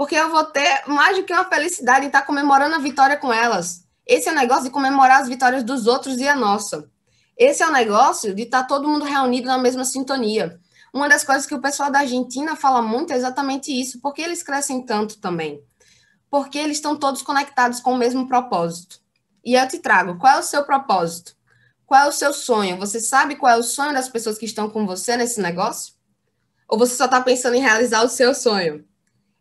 Porque 0.00 0.14
eu 0.14 0.30
vou 0.30 0.44
ter 0.44 0.82
mais 0.86 1.18
do 1.18 1.24
que 1.24 1.32
uma 1.34 1.44
felicidade 1.44 2.06
em 2.06 2.06
estar 2.06 2.22
comemorando 2.22 2.74
a 2.74 2.78
vitória 2.78 3.18
com 3.18 3.30
elas. 3.30 3.84
Esse 4.06 4.30
é 4.30 4.32
o 4.32 4.34
negócio 4.34 4.64
de 4.64 4.70
comemorar 4.70 5.20
as 5.20 5.28
vitórias 5.28 5.62
dos 5.62 5.86
outros 5.86 6.16
e 6.16 6.26
a 6.26 6.34
nossa. 6.34 6.90
Esse 7.36 7.62
é 7.62 7.66
o 7.66 7.70
negócio 7.70 8.34
de 8.34 8.44
estar 8.44 8.64
todo 8.64 8.88
mundo 8.88 9.04
reunido 9.04 9.46
na 9.46 9.58
mesma 9.58 9.84
sintonia. 9.84 10.58
Uma 10.90 11.06
das 11.06 11.22
coisas 11.22 11.44
que 11.44 11.54
o 11.54 11.60
pessoal 11.60 11.90
da 11.92 11.98
Argentina 11.98 12.56
fala 12.56 12.80
muito 12.80 13.12
é 13.12 13.16
exatamente 13.16 13.78
isso. 13.78 14.00
Porque 14.00 14.22
eles 14.22 14.42
crescem 14.42 14.86
tanto 14.86 15.18
também? 15.18 15.62
Porque 16.30 16.56
eles 16.56 16.78
estão 16.78 16.96
todos 16.96 17.20
conectados 17.20 17.78
com 17.78 17.92
o 17.92 17.98
mesmo 17.98 18.26
propósito. 18.26 19.00
E 19.44 19.52
eu 19.52 19.68
te 19.68 19.80
trago, 19.80 20.16
qual 20.16 20.36
é 20.36 20.40
o 20.40 20.42
seu 20.42 20.64
propósito? 20.64 21.36
Qual 21.84 22.06
é 22.06 22.08
o 22.08 22.12
seu 22.12 22.32
sonho? 22.32 22.78
Você 22.78 23.00
sabe 23.00 23.36
qual 23.36 23.52
é 23.52 23.58
o 23.58 23.62
sonho 23.62 23.92
das 23.92 24.08
pessoas 24.08 24.38
que 24.38 24.46
estão 24.46 24.70
com 24.70 24.86
você 24.86 25.14
nesse 25.14 25.42
negócio? 25.42 25.92
Ou 26.66 26.78
você 26.78 26.94
só 26.94 27.04
está 27.04 27.20
pensando 27.20 27.56
em 27.56 27.60
realizar 27.60 28.02
o 28.02 28.08
seu 28.08 28.34
sonho? 28.34 28.88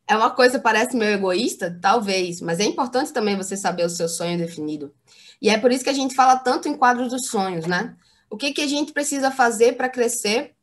É 0.10 0.18
uma 0.18 0.32
coisa 0.32 0.58
parece 0.58 0.98
meio 0.98 1.12
egoísta, 1.12 1.78
talvez, 1.80 2.42
mas 2.42 2.60
é 2.60 2.64
importante 2.64 3.14
também 3.14 3.38
você 3.38 3.56
saber 3.56 3.86
o 3.86 3.90
seu 3.90 4.10
sonho 4.10 4.40
definido. 4.40 4.92
E 5.40 5.52
é 5.52 5.58
por 5.60 5.72
isso 5.72 5.84
que 5.84 5.90
a 5.92 5.94
gente 5.94 6.16
fala 6.16 6.36
tanto 6.36 6.68
em 6.68 6.76
quadros 6.76 7.10
dos 7.10 7.28
sonhos, 7.28 7.68
né? 7.68 7.96
O 8.28 8.36
que, 8.36 8.52
que 8.52 8.62
a 8.62 8.68
gente 8.68 8.92
precisa 8.92 9.30
fazer 9.30 9.74
para 9.78 9.88
crescer, 9.88 10.56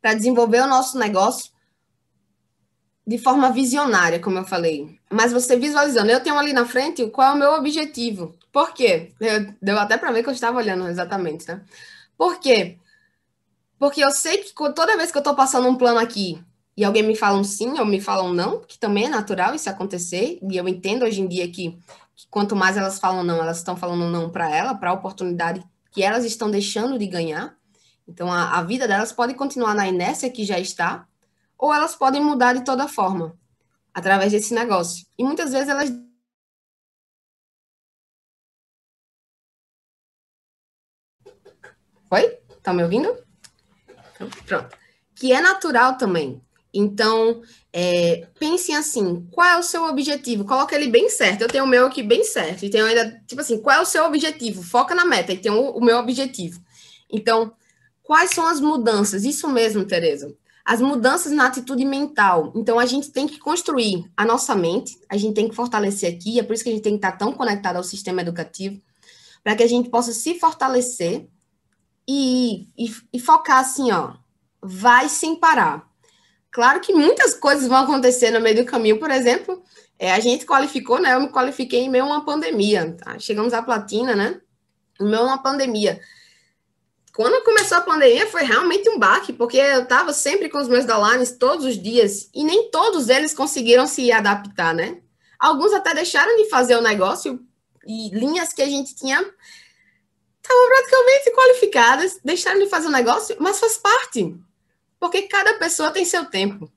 para 0.00 0.14
desenvolver 0.14 0.60
o 0.60 0.68
nosso 0.68 0.96
negócio 0.96 1.50
de 3.04 3.18
forma 3.18 3.50
visionária, 3.50 4.20
como 4.20 4.38
eu 4.38 4.44
falei. 4.44 4.96
Mas 5.10 5.32
você 5.32 5.56
visualizando, 5.56 6.12
eu 6.12 6.22
tenho 6.22 6.38
ali 6.38 6.52
na 6.52 6.64
frente 6.64 7.04
qual 7.10 7.32
é 7.32 7.34
o 7.34 7.38
meu 7.38 7.54
objetivo. 7.54 8.38
Por 8.52 8.72
quê? 8.72 9.12
Eu, 9.20 9.52
deu 9.60 9.76
até 9.76 9.98
para 9.98 10.12
ver 10.12 10.22
que 10.22 10.28
eu 10.28 10.34
estava 10.34 10.58
olhando 10.58 10.86
exatamente, 10.86 11.48
né? 11.48 11.64
Por 12.16 12.38
quê? 12.38 12.78
Porque 13.76 14.04
eu 14.04 14.12
sei 14.12 14.38
que 14.38 14.54
toda 14.54 14.96
vez 14.96 15.10
que 15.10 15.18
eu 15.18 15.20
estou 15.20 15.34
passando 15.34 15.66
um 15.66 15.74
plano 15.74 15.98
aqui 15.98 16.40
e 16.76 16.84
alguém 16.84 17.02
me 17.02 17.14
fala 17.14 17.38
um 17.38 17.44
sim 17.44 17.78
ou 17.78 17.84
me 17.84 18.00
fala 18.00 18.22
um 18.22 18.32
não, 18.32 18.60
que 18.60 18.78
também 18.78 19.04
é 19.04 19.08
natural 19.08 19.54
isso 19.54 19.68
acontecer, 19.68 20.38
e 20.42 20.56
eu 20.56 20.66
entendo 20.66 21.04
hoje 21.04 21.20
em 21.20 21.28
dia 21.28 21.46
que, 21.46 21.78
que 22.16 22.26
quanto 22.30 22.56
mais 22.56 22.76
elas 22.76 22.98
falam 22.98 23.22
não, 23.22 23.36
elas 23.36 23.58
estão 23.58 23.76
falando 23.76 24.10
não 24.10 24.30
para 24.30 24.54
ela, 24.54 24.74
para 24.74 24.90
a 24.90 24.94
oportunidade 24.94 25.62
que 25.90 26.02
elas 26.02 26.24
estão 26.24 26.50
deixando 26.50 26.98
de 26.98 27.06
ganhar. 27.06 27.54
Então, 28.08 28.32
a, 28.32 28.58
a 28.58 28.62
vida 28.62 28.88
delas 28.88 29.12
pode 29.12 29.34
continuar 29.34 29.74
na 29.74 29.86
inércia 29.86 30.30
que 30.30 30.44
já 30.44 30.58
está, 30.58 31.06
ou 31.58 31.72
elas 31.72 31.94
podem 31.94 32.22
mudar 32.22 32.54
de 32.54 32.64
toda 32.64 32.88
forma, 32.88 33.36
através 33.94 34.32
desse 34.32 34.54
negócio. 34.54 35.06
E 35.18 35.22
muitas 35.22 35.52
vezes 35.52 35.68
elas. 35.68 35.92
Oi? 42.10 42.38
Tá 42.62 42.72
me 42.72 42.82
ouvindo? 42.82 43.16
Então, 44.14 44.28
pronto. 44.46 44.76
Que 45.14 45.32
é 45.32 45.40
natural 45.40 45.96
também. 45.96 46.42
Então, 46.72 47.42
é, 47.72 48.28
pensem 48.38 48.76
assim: 48.76 49.26
qual 49.30 49.46
é 49.46 49.58
o 49.58 49.62
seu 49.62 49.84
objetivo? 49.84 50.44
Coloca 50.44 50.74
ele 50.74 50.88
bem 50.88 51.08
certo. 51.08 51.42
Eu 51.42 51.48
tenho 51.48 51.64
o 51.64 51.68
meu 51.68 51.86
aqui 51.86 52.02
bem 52.02 52.24
certo. 52.24 52.64
E 52.64 52.70
tenho 52.70 52.86
ainda, 52.86 53.22
tipo 53.26 53.40
assim, 53.40 53.58
qual 53.58 53.76
é 53.76 53.80
o 53.80 53.86
seu 53.86 54.04
objetivo? 54.04 54.62
Foca 54.62 54.94
na 54.94 55.04
meta. 55.04 55.32
E 55.32 55.38
tem 55.38 55.52
o, 55.52 55.70
o 55.70 55.84
meu 55.84 55.98
objetivo. 55.98 56.60
Então, 57.10 57.52
quais 58.02 58.30
são 58.30 58.46
as 58.46 58.60
mudanças? 58.60 59.24
Isso 59.24 59.48
mesmo, 59.48 59.84
Tereza 59.84 60.34
as 60.64 60.80
mudanças 60.80 61.32
na 61.32 61.46
atitude 61.46 61.84
mental. 61.84 62.52
Então, 62.54 62.78
a 62.78 62.86
gente 62.86 63.10
tem 63.10 63.26
que 63.26 63.38
construir 63.38 64.04
a 64.16 64.24
nossa 64.24 64.54
mente, 64.54 64.96
a 65.08 65.16
gente 65.16 65.34
tem 65.34 65.48
que 65.48 65.54
fortalecer 65.54 66.14
aqui, 66.14 66.38
é 66.38 66.42
por 66.42 66.54
isso 66.54 66.62
que 66.62 66.70
a 66.70 66.72
gente 66.72 66.82
tem 66.82 66.92
que 66.92 67.04
estar 67.04 67.16
tão 67.16 67.32
conectado 67.32 67.76
ao 67.76 67.84
sistema 67.84 68.22
educativo, 68.22 68.80
para 69.42 69.56
que 69.56 69.62
a 69.62 69.66
gente 69.66 69.90
possa 69.90 70.12
se 70.12 70.38
fortalecer 70.38 71.28
e, 72.08 72.68
e, 72.78 72.94
e, 73.12 73.20
focar 73.20 73.58
assim, 73.58 73.90
ó, 73.90 74.14
vai 74.62 75.08
sem 75.08 75.36
parar. 75.36 75.90
Claro 76.52 76.80
que 76.80 76.92
muitas 76.92 77.34
coisas 77.34 77.66
vão 77.66 77.78
acontecer 77.78 78.30
no 78.30 78.40
meio 78.40 78.56
do 78.56 78.64
caminho, 78.64 78.98
por 78.98 79.10
exemplo, 79.10 79.62
é, 79.98 80.12
a 80.12 80.20
gente 80.20 80.46
qualificou, 80.46 81.00
né? 81.00 81.14
Eu 81.14 81.20
me 81.20 81.28
qualifiquei 81.28 81.80
em 81.80 81.90
meio 81.90 82.04
a 82.04 82.08
uma 82.08 82.24
pandemia, 82.24 82.96
tá? 83.02 83.18
Chegamos 83.18 83.52
à 83.52 83.62
platina, 83.62 84.14
né? 84.14 84.40
Em 85.00 85.04
meio 85.04 85.22
a 85.22 85.26
uma 85.26 85.42
pandemia 85.42 86.00
quando 87.14 87.44
começou 87.44 87.76
a 87.76 87.82
pandemia 87.82 88.26
foi 88.26 88.42
realmente 88.42 88.88
um 88.88 88.98
baque, 88.98 89.32
porque 89.32 89.58
eu 89.58 89.82
estava 89.82 90.12
sempre 90.12 90.48
com 90.48 90.58
os 90.58 90.68
meus 90.68 90.86
downlines 90.86 91.32
todos 91.32 91.64
os 91.66 91.80
dias 91.80 92.30
e 92.34 92.42
nem 92.42 92.70
todos 92.70 93.08
eles 93.08 93.34
conseguiram 93.34 93.86
se 93.86 94.10
adaptar, 94.10 94.74
né? 94.74 94.98
Alguns 95.38 95.74
até 95.74 95.94
deixaram 95.94 96.34
de 96.36 96.48
fazer 96.48 96.74
o 96.76 96.80
negócio 96.80 97.38
e 97.86 98.08
linhas 98.10 98.52
que 98.52 98.62
a 98.62 98.66
gente 98.66 98.94
tinha 98.94 99.18
estavam 99.18 100.66
praticamente 100.68 101.30
qualificadas, 101.34 102.20
deixaram 102.24 102.60
de 102.60 102.66
fazer 102.66 102.86
o 102.88 102.90
negócio, 102.90 103.36
mas 103.38 103.60
faz 103.60 103.76
parte, 103.76 104.34
porque 105.02 105.22
cada 105.22 105.54
pessoa 105.54 105.90
tem 105.90 106.04
seu 106.04 106.26
tempo. 106.26 106.72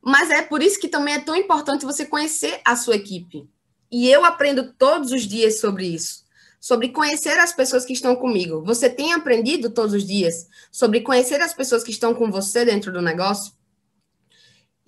Mas 0.00 0.30
é 0.30 0.40
por 0.40 0.62
isso 0.62 0.78
que 0.78 0.86
também 0.86 1.14
é 1.14 1.20
tão 1.20 1.34
importante 1.34 1.84
você 1.84 2.06
conhecer 2.06 2.60
a 2.64 2.76
sua 2.76 2.94
equipe. 2.94 3.50
E 3.90 4.08
eu 4.08 4.24
aprendo 4.24 4.72
todos 4.74 5.10
os 5.10 5.26
dias 5.26 5.58
sobre 5.58 5.86
isso 5.88 6.22
sobre 6.60 6.88
conhecer 6.88 7.38
as 7.38 7.52
pessoas 7.52 7.84
que 7.84 7.92
estão 7.92 8.16
comigo. 8.16 8.64
Você 8.64 8.88
tem 8.88 9.12
aprendido 9.12 9.68
todos 9.68 9.92
os 9.92 10.02
dias 10.02 10.48
sobre 10.72 11.02
conhecer 11.02 11.38
as 11.42 11.52
pessoas 11.52 11.84
que 11.84 11.90
estão 11.90 12.14
com 12.14 12.30
você 12.30 12.64
dentro 12.64 12.90
do 12.90 13.02
negócio? 13.02 13.52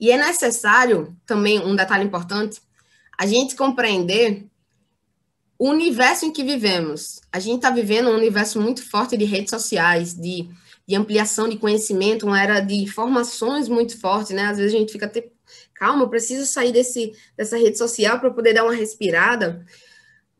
E 0.00 0.10
é 0.10 0.16
necessário 0.16 1.14
também 1.26 1.58
um 1.58 1.76
detalhe 1.76 2.02
importante, 2.02 2.62
a 3.18 3.26
gente 3.26 3.54
compreender 3.54 4.46
o 5.58 5.68
universo 5.68 6.24
em 6.24 6.32
que 6.32 6.42
vivemos. 6.42 7.20
A 7.30 7.38
gente 7.38 7.56
está 7.56 7.70
vivendo 7.70 8.08
um 8.08 8.16
universo 8.16 8.58
muito 8.58 8.82
forte 8.82 9.14
de 9.14 9.26
redes 9.26 9.50
sociais, 9.50 10.14
de, 10.14 10.48
de 10.86 10.94
ampliação 10.94 11.48
de 11.48 11.58
conhecimento, 11.58 12.26
uma 12.26 12.40
era 12.40 12.60
de 12.60 12.74
informações 12.74 13.68
muito 13.68 13.98
forte, 13.98 14.32
né? 14.32 14.44
Às 14.46 14.58
vezes 14.58 14.74
a 14.74 14.78
gente 14.78 14.92
fica 14.92 15.06
até, 15.06 15.28
calma, 15.74 16.04
eu 16.04 16.08
preciso 16.08 16.46
sair 16.46 16.72
desse, 16.72 17.12
dessa 17.36 17.56
rede 17.56 17.76
social 17.76 18.20
para 18.20 18.30
poder 18.30 18.54
dar 18.54 18.64
uma 18.64 18.74
respirada. 18.74 19.66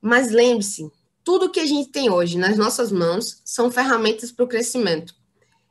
Mas 0.01 0.31
lembre-se, 0.31 0.91
tudo 1.25 1.51
que 1.51 1.59
a 1.59 1.67
gente 1.67 1.91
tem 1.91 2.09
hoje 2.09 2.39
nas 2.39 2.57
nossas 2.57 2.93
mãos 2.93 3.43
são 3.45 3.71
ferramentas 3.71 4.31
para 4.31 4.45
o 4.45 4.49
crescimento. 4.49 5.13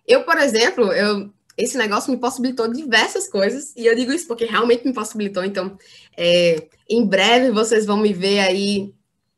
Eu, 0.05 0.23
por 0.23 0.37
exemplo, 0.37 0.91
eu, 0.91 1.31
esse 1.57 1.77
negócio 1.77 2.11
me 2.11 2.17
possibilitou 2.17 2.67
diversas 2.67 3.29
coisas, 3.29 3.73
e 3.77 3.85
eu 3.85 3.95
digo 3.95 4.11
isso 4.11 4.27
porque 4.27 4.43
realmente 4.43 4.85
me 4.85 4.93
possibilitou. 4.93 5.45
Então, 5.45 5.77
é, 6.17 6.67
em 6.89 7.05
breve 7.05 7.51
vocês 7.51 7.85
vão 7.85 7.97
me 7.97 8.11
ver 8.11 8.39
aí 8.39 8.93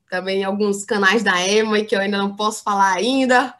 também 0.10 0.39
em 0.39 0.43
alguns 0.43 0.84
canais 0.84 1.21
da 1.21 1.47
Emma, 1.47 1.82
que 1.84 1.95
eu 1.95 2.00
ainda 2.00 2.17
não 2.17 2.36
posso 2.36 2.63
falar 2.63 2.93
ainda. 2.93 3.54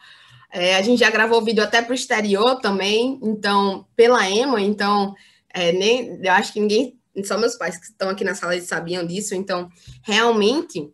É, 0.51 0.75
a 0.75 0.81
gente 0.81 0.99
já 0.99 1.10
gravou 1.10 1.43
vídeo 1.43 1.63
até 1.63 1.81
para 1.81 1.91
o 1.91 1.95
exterior 1.95 2.60
também, 2.62 3.19
então, 3.21 3.86
pela 3.95 4.29
Emma, 4.29 4.62
então, 4.62 5.13
é, 5.53 5.71
nem, 5.71 6.19
eu 6.23 6.31
acho 6.31 6.53
que 6.53 6.60
ninguém, 6.60 6.97
só 7.23 7.38
meus 7.38 7.55
pais 7.55 7.77
que 7.77 7.86
estão 7.86 8.10
aqui 8.10 8.23
na 8.23 8.33
sala 8.33 8.60
sabiam 8.62 9.05
disso, 9.05 9.36
então, 9.36 9.69
realmente 10.03 10.91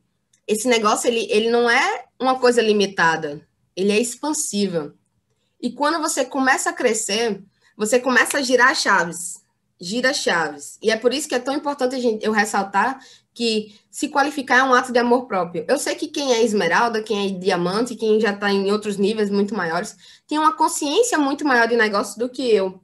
esse 0.47 0.67
negócio 0.67 1.07
ele, 1.07 1.27
ele 1.29 1.49
não 1.49 1.69
é 1.69 2.05
uma 2.19 2.39
coisa 2.39 2.61
limitada, 2.61 3.47
ele 3.75 3.91
é 3.91 3.99
expansível. 3.99 4.93
E 5.61 5.71
quando 5.71 6.01
você 6.01 6.25
começa 6.25 6.69
a 6.69 6.73
crescer, 6.73 7.41
você 7.77 7.99
começa 7.99 8.37
a 8.37 8.41
girar 8.41 8.75
chaves, 8.75 9.41
gira 9.79 10.13
chaves. 10.13 10.77
E 10.81 10.91
é 10.91 10.97
por 10.97 11.13
isso 11.13 11.27
que 11.27 11.35
é 11.35 11.39
tão 11.39 11.55
importante 11.55 11.95
a 11.95 11.99
gente, 11.99 12.25
eu 12.25 12.31
ressaltar 12.31 12.99
que 13.33 13.79
se 13.89 14.09
qualificar 14.09 14.59
é 14.59 14.63
um 14.63 14.73
ato 14.73 14.91
de 14.91 14.99
amor 14.99 15.25
próprio. 15.25 15.65
Eu 15.67 15.77
sei 15.77 15.95
que 15.95 16.07
quem 16.07 16.33
é 16.33 16.43
esmeralda, 16.43 17.01
quem 17.01 17.27
é 17.27 17.39
diamante, 17.39 17.95
quem 17.95 18.19
já 18.19 18.31
está 18.31 18.51
em 18.51 18.71
outros 18.71 18.97
níveis 18.97 19.29
muito 19.29 19.55
maiores, 19.55 19.95
tem 20.27 20.37
uma 20.37 20.55
consciência 20.55 21.17
muito 21.17 21.45
maior 21.45 21.67
de 21.67 21.75
negócio 21.75 22.19
do 22.19 22.29
que 22.29 22.49
eu. 22.49 22.81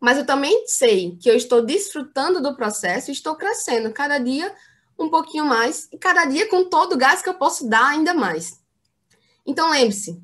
Mas 0.00 0.18
eu 0.18 0.26
também 0.26 0.66
sei 0.66 1.16
que 1.20 1.30
eu 1.30 1.34
estou 1.34 1.64
desfrutando 1.64 2.42
do 2.42 2.54
processo 2.54 3.10
estou 3.10 3.36
crescendo 3.36 3.92
cada 3.92 4.18
dia 4.18 4.54
um 4.98 5.08
pouquinho 5.08 5.44
mais, 5.44 5.88
e 5.92 5.98
cada 5.98 6.24
dia 6.24 6.48
com 6.48 6.68
todo 6.68 6.92
o 6.92 6.96
gás 6.96 7.20
que 7.20 7.28
eu 7.28 7.34
posso 7.34 7.68
dar 7.68 7.88
ainda 7.88 8.14
mais. 8.14 8.60
Então 9.46 9.70
lembre-se, 9.70 10.22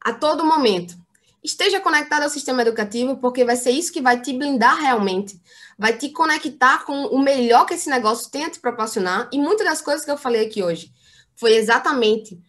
a 0.00 0.12
todo 0.12 0.44
momento, 0.44 0.96
esteja 1.42 1.80
conectado 1.80 2.22
ao 2.24 2.30
sistema 2.30 2.62
educativo, 2.62 3.16
porque 3.18 3.44
vai 3.44 3.56
ser 3.56 3.70
isso 3.70 3.92
que 3.92 4.02
vai 4.02 4.20
te 4.20 4.32
blindar 4.32 4.80
realmente, 4.80 5.40
vai 5.78 5.96
te 5.96 6.08
conectar 6.10 6.84
com 6.84 7.06
o 7.06 7.18
melhor 7.18 7.66
que 7.66 7.74
esse 7.74 7.88
negócio 7.88 8.30
tem 8.30 8.44
a 8.44 8.50
te 8.50 8.60
proporcionar, 8.60 9.28
e 9.32 9.38
muitas 9.38 9.66
das 9.66 9.80
coisas 9.80 10.04
que 10.04 10.10
eu 10.10 10.18
falei 10.18 10.46
aqui 10.46 10.62
hoje 10.62 10.92
foi 11.36 11.54
exatamente 11.54 12.40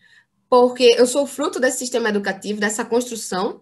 porque 0.50 0.96
eu 0.98 1.06
sou 1.06 1.28
fruto 1.28 1.60
desse 1.60 1.78
sistema 1.78 2.10
educativo, 2.10 2.60
dessa 2.60 2.84
construção. 2.84 3.62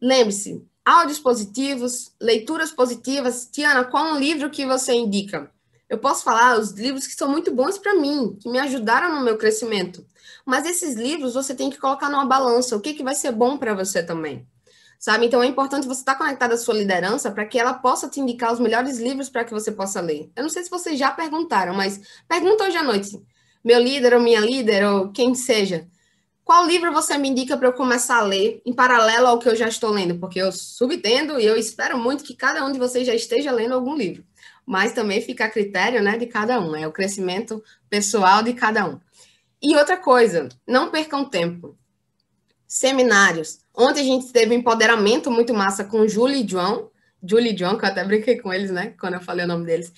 Lembre-se, 0.00 0.64
áudios 0.84 1.18
positivos, 1.18 2.14
leituras 2.20 2.70
positivas. 2.70 3.48
Tiana, 3.50 3.84
qual 3.84 4.14
um 4.14 4.18
livro 4.18 4.48
que 4.48 4.64
você 4.64 4.92
indica? 4.92 5.50
Eu 5.88 5.98
posso 5.98 6.24
falar 6.24 6.58
os 6.58 6.70
livros 6.72 7.06
que 7.06 7.14
são 7.14 7.28
muito 7.28 7.52
bons 7.52 7.76
para 7.76 7.94
mim, 7.94 8.36
que 8.40 8.48
me 8.48 8.58
ajudaram 8.58 9.14
no 9.14 9.24
meu 9.24 9.36
crescimento. 9.36 10.04
Mas 10.44 10.64
esses 10.64 10.94
livros 10.94 11.34
você 11.34 11.54
tem 11.54 11.68
que 11.68 11.78
colocar 11.78 12.08
numa 12.08 12.24
balança, 12.24 12.76
o 12.76 12.80
que, 12.80 12.94
que 12.94 13.02
vai 13.02 13.14
ser 13.14 13.32
bom 13.32 13.58
para 13.58 13.74
você 13.74 14.02
também. 14.02 14.46
Sabe? 14.98 15.26
Então 15.26 15.42
é 15.42 15.46
importante 15.46 15.86
você 15.86 16.00
estar 16.00 16.14
conectado 16.14 16.52
à 16.52 16.56
sua 16.56 16.74
liderança 16.74 17.30
para 17.30 17.44
que 17.44 17.58
ela 17.58 17.74
possa 17.74 18.08
te 18.08 18.20
indicar 18.20 18.52
os 18.52 18.60
melhores 18.60 18.98
livros 18.98 19.28
para 19.28 19.44
que 19.44 19.52
você 19.52 19.70
possa 19.70 20.00
ler. 20.00 20.30
Eu 20.34 20.42
não 20.44 20.50
sei 20.50 20.64
se 20.64 20.70
vocês 20.70 20.98
já 20.98 21.10
perguntaram, 21.10 21.74
mas 21.74 22.00
pergunta 22.26 22.64
hoje 22.64 22.76
à 22.78 22.82
noite. 22.82 23.22
Meu 23.62 23.78
líder 23.78 24.14
ou 24.14 24.20
minha 24.20 24.40
líder, 24.40 24.86
ou 24.86 25.12
quem 25.12 25.34
seja, 25.34 25.86
qual 26.42 26.66
livro 26.66 26.92
você 26.92 27.18
me 27.18 27.28
indica 27.28 27.56
para 27.56 27.68
eu 27.68 27.72
começar 27.74 28.18
a 28.18 28.22
ler 28.22 28.62
em 28.64 28.72
paralelo 28.72 29.26
ao 29.26 29.38
que 29.38 29.48
eu 29.48 29.56
já 29.56 29.68
estou 29.68 29.90
lendo? 29.90 30.18
Porque 30.18 30.38
eu 30.38 30.50
subtendo 30.50 31.38
e 31.38 31.44
eu 31.44 31.56
espero 31.56 31.98
muito 31.98 32.24
que 32.24 32.34
cada 32.34 32.64
um 32.64 32.72
de 32.72 32.78
vocês 32.78 33.06
já 33.06 33.14
esteja 33.14 33.52
lendo 33.52 33.74
algum 33.74 33.94
livro 33.94 34.24
mas 34.66 34.92
também 34.92 35.20
fica 35.20 35.44
a 35.44 35.50
critério 35.50 36.02
né, 36.02 36.16
de 36.16 36.26
cada 36.26 36.60
um, 36.60 36.74
é 36.74 36.86
o 36.86 36.92
crescimento 36.92 37.62
pessoal 37.88 38.42
de 38.42 38.52
cada 38.54 38.86
um. 38.86 39.00
E 39.62 39.76
outra 39.76 39.96
coisa, 39.96 40.48
não 40.66 40.90
percam 40.90 41.24
tempo. 41.24 41.76
Seminários. 42.66 43.60
Ontem 43.74 44.00
a 44.00 44.04
gente 44.04 44.32
teve 44.32 44.54
um 44.54 44.58
empoderamento 44.58 45.30
muito 45.30 45.54
massa 45.54 45.84
com 45.84 46.08
Julie 46.08 46.44
e 46.44 46.48
João, 46.48 46.90
Julie 47.22 47.54
e 47.54 47.56
João, 47.56 47.78
que 47.78 47.84
eu 47.84 47.88
até 47.88 48.04
brinquei 48.04 48.38
com 48.38 48.52
eles, 48.52 48.70
né, 48.70 48.94
quando 48.98 49.14
eu 49.14 49.20
falei 49.20 49.44
o 49.44 49.48
nome 49.48 49.66
deles. 49.66 49.92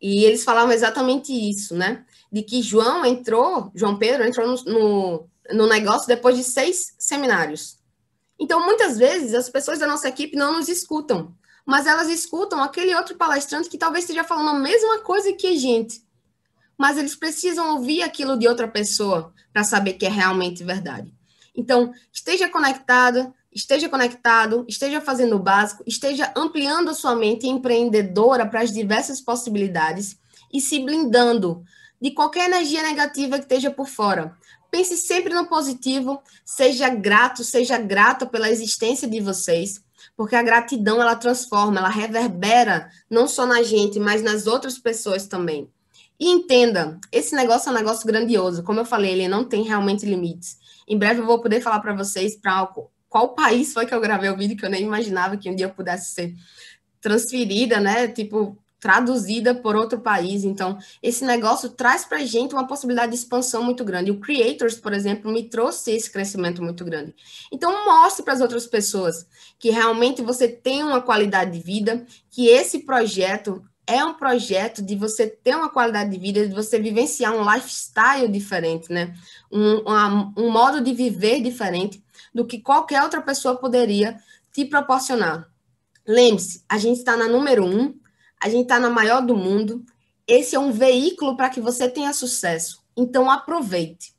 E 0.00 0.24
eles 0.24 0.42
falavam 0.42 0.72
exatamente 0.72 1.32
isso, 1.32 1.76
né, 1.76 2.04
de 2.30 2.42
que 2.42 2.62
João 2.62 3.04
entrou, 3.04 3.70
João 3.74 3.96
Pedro 3.96 4.24
entrou 4.24 4.46
no, 4.46 4.64
no, 4.64 5.28
no 5.52 5.66
negócio 5.68 6.08
depois 6.08 6.36
de 6.36 6.44
seis 6.44 6.94
seminários. 6.98 7.78
Então, 8.38 8.64
muitas 8.64 8.98
vezes, 8.98 9.34
as 9.34 9.48
pessoas 9.48 9.78
da 9.78 9.86
nossa 9.86 10.08
equipe 10.08 10.36
não 10.36 10.54
nos 10.54 10.68
escutam, 10.68 11.32
mas 11.66 11.86
elas 11.86 12.08
escutam 12.08 12.62
aquele 12.62 12.94
outro 12.94 13.16
palestrante 13.16 13.68
que 13.68 13.78
talvez 13.78 14.04
esteja 14.04 14.24
falando 14.24 14.56
a 14.56 14.60
mesma 14.60 15.00
coisa 15.00 15.32
que 15.32 15.46
a 15.46 15.56
gente. 15.56 16.02
Mas 16.76 16.98
eles 16.98 17.14
precisam 17.14 17.76
ouvir 17.76 18.02
aquilo 18.02 18.38
de 18.38 18.48
outra 18.48 18.66
pessoa 18.66 19.32
para 19.52 19.62
saber 19.62 19.94
que 19.94 20.06
é 20.06 20.10
realmente 20.10 20.64
verdade. 20.64 21.14
Então, 21.54 21.92
esteja 22.12 22.48
conectada, 22.48 23.32
esteja 23.52 23.88
conectado, 23.88 24.64
esteja 24.66 25.00
fazendo 25.00 25.36
o 25.36 25.42
básico, 25.42 25.84
esteja 25.86 26.32
ampliando 26.34 26.90
a 26.90 26.94
sua 26.94 27.14
mente 27.14 27.46
empreendedora 27.46 28.46
para 28.46 28.62
as 28.62 28.72
diversas 28.72 29.20
possibilidades 29.20 30.16
e 30.52 30.60
se 30.60 30.80
blindando 30.80 31.62
de 32.00 32.10
qualquer 32.10 32.46
energia 32.46 32.82
negativa 32.82 33.36
que 33.36 33.44
esteja 33.44 33.70
por 33.70 33.86
fora. 33.86 34.36
Pense 34.70 34.96
sempre 34.96 35.34
no 35.34 35.46
positivo, 35.46 36.22
seja 36.44 36.88
grato, 36.88 37.44
seja 37.44 37.76
grata 37.76 38.26
pela 38.26 38.50
existência 38.50 39.06
de 39.06 39.20
vocês, 39.20 39.82
porque 40.22 40.36
a 40.36 40.42
gratidão 40.42 41.02
ela 41.02 41.16
transforma, 41.16 41.80
ela 41.80 41.88
reverbera 41.88 42.88
não 43.10 43.26
só 43.26 43.44
na 43.44 43.60
gente, 43.64 43.98
mas 43.98 44.22
nas 44.22 44.46
outras 44.46 44.78
pessoas 44.78 45.26
também. 45.26 45.68
E 46.16 46.30
entenda, 46.30 47.00
esse 47.10 47.34
negócio 47.34 47.68
é 47.68 47.72
um 47.72 47.74
negócio 47.74 48.06
grandioso, 48.06 48.62
como 48.62 48.78
eu 48.78 48.84
falei, 48.84 49.14
ele 49.14 49.26
não 49.26 49.42
tem 49.42 49.64
realmente 49.64 50.06
limites. 50.06 50.58
Em 50.86 50.96
breve 50.96 51.22
eu 51.22 51.26
vou 51.26 51.40
poder 51.40 51.60
falar 51.60 51.80
para 51.80 51.92
vocês 51.92 52.36
para 52.36 52.72
qual 53.08 53.34
país 53.34 53.72
foi 53.72 53.84
que 53.84 53.92
eu 53.92 54.00
gravei 54.00 54.30
o 54.30 54.36
vídeo 54.36 54.56
que 54.56 54.64
eu 54.64 54.70
nem 54.70 54.84
imaginava 54.84 55.36
que 55.36 55.50
um 55.50 55.56
dia 55.56 55.66
eu 55.66 55.70
pudesse 55.70 56.12
ser 56.12 56.36
transferida, 57.00 57.80
né? 57.80 58.06
Tipo, 58.06 58.56
traduzida 58.82 59.54
por 59.54 59.76
outro 59.76 60.00
país. 60.00 60.42
Então, 60.42 60.76
esse 61.00 61.24
negócio 61.24 61.68
traz 61.68 62.04
para 62.04 62.18
a 62.18 62.24
gente 62.24 62.52
uma 62.52 62.66
possibilidade 62.66 63.12
de 63.12 63.18
expansão 63.18 63.62
muito 63.62 63.84
grande. 63.84 64.10
O 64.10 64.18
Creators, 64.18 64.74
por 64.74 64.92
exemplo, 64.92 65.30
me 65.30 65.44
trouxe 65.48 65.92
esse 65.92 66.10
crescimento 66.10 66.60
muito 66.60 66.84
grande. 66.84 67.14
Então, 67.52 67.86
mostre 67.86 68.24
para 68.24 68.34
as 68.34 68.40
outras 68.40 68.66
pessoas 68.66 69.24
que 69.56 69.70
realmente 69.70 70.20
você 70.20 70.48
tem 70.48 70.82
uma 70.82 71.00
qualidade 71.00 71.52
de 71.52 71.60
vida, 71.60 72.04
que 72.28 72.48
esse 72.48 72.80
projeto 72.80 73.62
é 73.86 74.04
um 74.04 74.14
projeto 74.14 74.82
de 74.82 74.96
você 74.96 75.28
ter 75.28 75.54
uma 75.54 75.68
qualidade 75.68 76.10
de 76.10 76.18
vida, 76.18 76.44
de 76.44 76.52
você 76.52 76.80
vivenciar 76.80 77.32
um 77.36 77.48
lifestyle 77.54 78.26
diferente, 78.26 78.92
né? 78.92 79.14
Um, 79.50 79.84
um 80.36 80.50
modo 80.50 80.80
de 80.80 80.92
viver 80.92 81.40
diferente 81.40 82.02
do 82.34 82.44
que 82.44 82.60
qualquer 82.60 83.00
outra 83.04 83.22
pessoa 83.22 83.56
poderia 83.56 84.18
te 84.52 84.64
proporcionar. 84.64 85.48
Lembre-se, 86.04 86.64
a 86.68 86.78
gente 86.78 86.98
está 86.98 87.16
na 87.16 87.28
número 87.28 87.64
um, 87.64 88.01
a 88.42 88.48
gente 88.48 88.64
está 88.64 88.80
na 88.80 88.90
maior 88.90 89.24
do 89.24 89.36
mundo. 89.36 89.86
Esse 90.26 90.56
é 90.56 90.58
um 90.58 90.72
veículo 90.72 91.36
para 91.36 91.48
que 91.48 91.60
você 91.60 91.88
tenha 91.88 92.12
sucesso. 92.12 92.82
Então, 92.96 93.30
aproveite. 93.30 94.16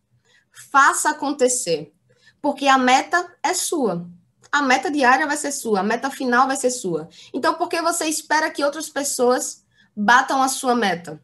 Faça 0.71 1.09
acontecer. 1.09 1.93
Porque 2.41 2.65
a 2.67 2.77
meta 2.77 3.36
é 3.43 3.53
sua. 3.53 4.09
A 4.49 4.62
meta 4.62 4.89
diária 4.89 5.27
vai 5.27 5.36
ser 5.36 5.51
sua, 5.51 5.81
a 5.81 5.83
meta 5.83 6.09
final 6.09 6.47
vai 6.47 6.55
ser 6.55 6.69
sua. 6.69 7.09
Então, 7.33 7.55
por 7.55 7.67
que 7.67 7.81
você 7.81 8.05
espera 8.05 8.49
que 8.49 8.63
outras 8.63 8.88
pessoas 8.88 9.65
batam 9.95 10.41
a 10.41 10.47
sua 10.47 10.73
meta? 10.73 11.21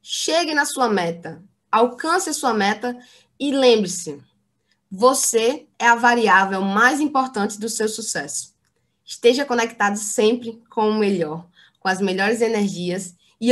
Chegue 0.00 0.54
na 0.54 0.64
sua 0.64 0.88
meta, 0.88 1.42
alcance 1.72 2.30
a 2.30 2.34
sua 2.34 2.52
meta 2.52 2.98
e 3.38 3.50
lembre-se: 3.50 4.22
você 4.90 5.66
é 5.78 5.88
a 5.88 5.94
variável 5.94 6.60
mais 6.60 7.00
importante 7.00 7.58
do 7.58 7.68
seu 7.68 7.88
sucesso. 7.88 8.54
Esteja 9.04 9.44
conectado 9.44 9.96
sempre 9.96 10.62
com 10.68 10.90
o 10.90 10.98
melhor 10.98 11.46
com 11.80 11.88
as 11.88 12.00
melhores 12.00 12.40
energias 12.40 13.14